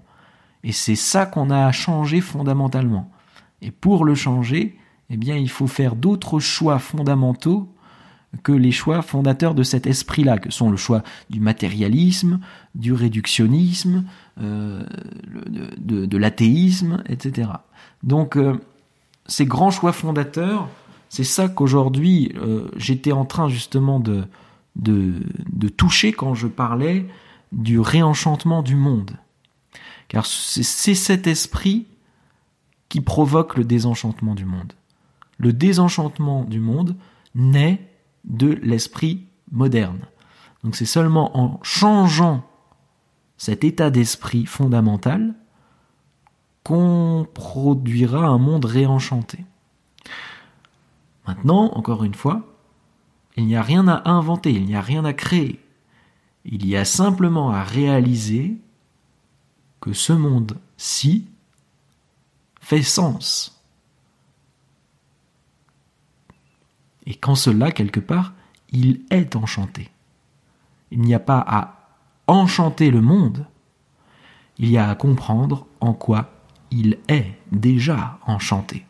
[0.65, 3.11] Et c'est ça qu'on a à changer fondamentalement.
[3.63, 4.77] Et pour le changer,
[5.11, 7.69] eh bien, il faut faire d'autres choix fondamentaux
[8.43, 12.41] que les choix fondateurs de cet esprit-là, que sont le choix du matérialisme,
[12.75, 14.05] du réductionnisme,
[14.41, 14.85] euh,
[15.79, 17.51] de, l'athéisme, etc.
[18.03, 18.59] Donc euh,
[19.27, 20.69] ces grands choix fondateurs,
[21.09, 24.25] c'est ça qu'aujourd'hui euh, j'étais en train justement de,
[24.77, 27.07] de, toucher quand je parlais
[27.53, 29.13] du réenchantement du monde.
[30.09, 31.87] Car c'est cet esprit
[32.89, 34.73] qui provoque le désenchantement du monde.
[35.39, 36.97] Le désenchantement du monde
[37.35, 37.91] naît
[38.25, 40.01] de l'esprit moderne.
[40.65, 42.45] Donc c'est seulement en changeant
[43.37, 45.35] cet état d'esprit fondamental
[46.65, 49.45] qu'on produira un monde réenchanté.
[51.27, 52.43] Maintenant, encore une fois,
[53.37, 55.61] il n'y a rien à inventer, il n'y a rien à créer.
[56.45, 58.57] Il y a simplement à réaliser
[59.81, 61.27] que ce monde-ci
[62.61, 63.56] fait sens.
[67.07, 68.35] Et qu'en cela, quelque part,
[68.71, 69.91] il est enchanté.
[70.91, 71.89] Il n'y a pas à
[72.27, 73.47] enchanter le monde,
[74.59, 76.33] il y a à comprendre en quoi
[76.71, 78.85] il est déjà enchanté.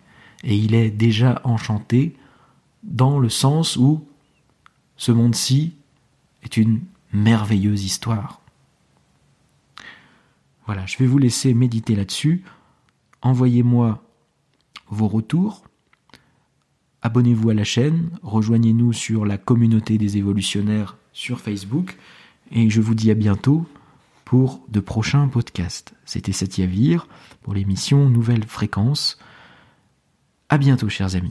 [0.45, 2.17] Et il est déjà enchanté
[2.83, 4.07] dans le sens où
[4.97, 5.75] ce monde-ci
[6.43, 6.81] est une
[7.13, 8.41] merveilleuse histoire.
[10.67, 12.45] Voilà, je vais vous laisser méditer là-dessus.
[13.23, 14.03] Envoyez-moi
[14.89, 15.66] vos retours.
[17.07, 21.97] Abonnez-vous à la chaîne, rejoignez-nous sur la communauté des évolutionnaires sur Facebook
[22.51, 23.65] et je vous dis à bientôt
[24.25, 25.95] pour de prochains podcasts.
[26.05, 27.07] C'était Satyavir
[27.43, 29.21] pour l'émission Nouvelle Fréquence.
[30.49, 31.31] À bientôt chers amis.